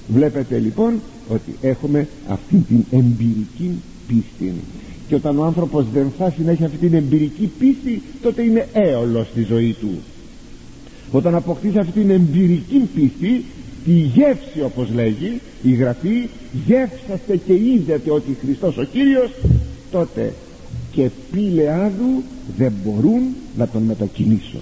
[0.08, 0.94] Βλέπετε λοιπόν
[1.30, 3.72] ότι έχουμε αυτή την εμπειρική
[4.08, 4.54] πίστη.
[5.08, 9.28] Και όταν ο άνθρωπος δεν φτάσει να έχει αυτή την εμπειρική πίστη τότε είναι έολος
[9.28, 9.90] στη ζωή του.
[11.12, 13.44] Όταν αποκτήσει αυτή την εμπειρική πίστη
[13.86, 16.30] τη γεύση όπως λέγει η Γραφή
[16.66, 19.32] γεύσαστε και είδατε ότι Χριστός ο Κύριος
[19.92, 20.34] τότε
[20.92, 22.24] και πήλε άδου
[22.58, 24.62] δεν μπορούν να τον μετακινήσουν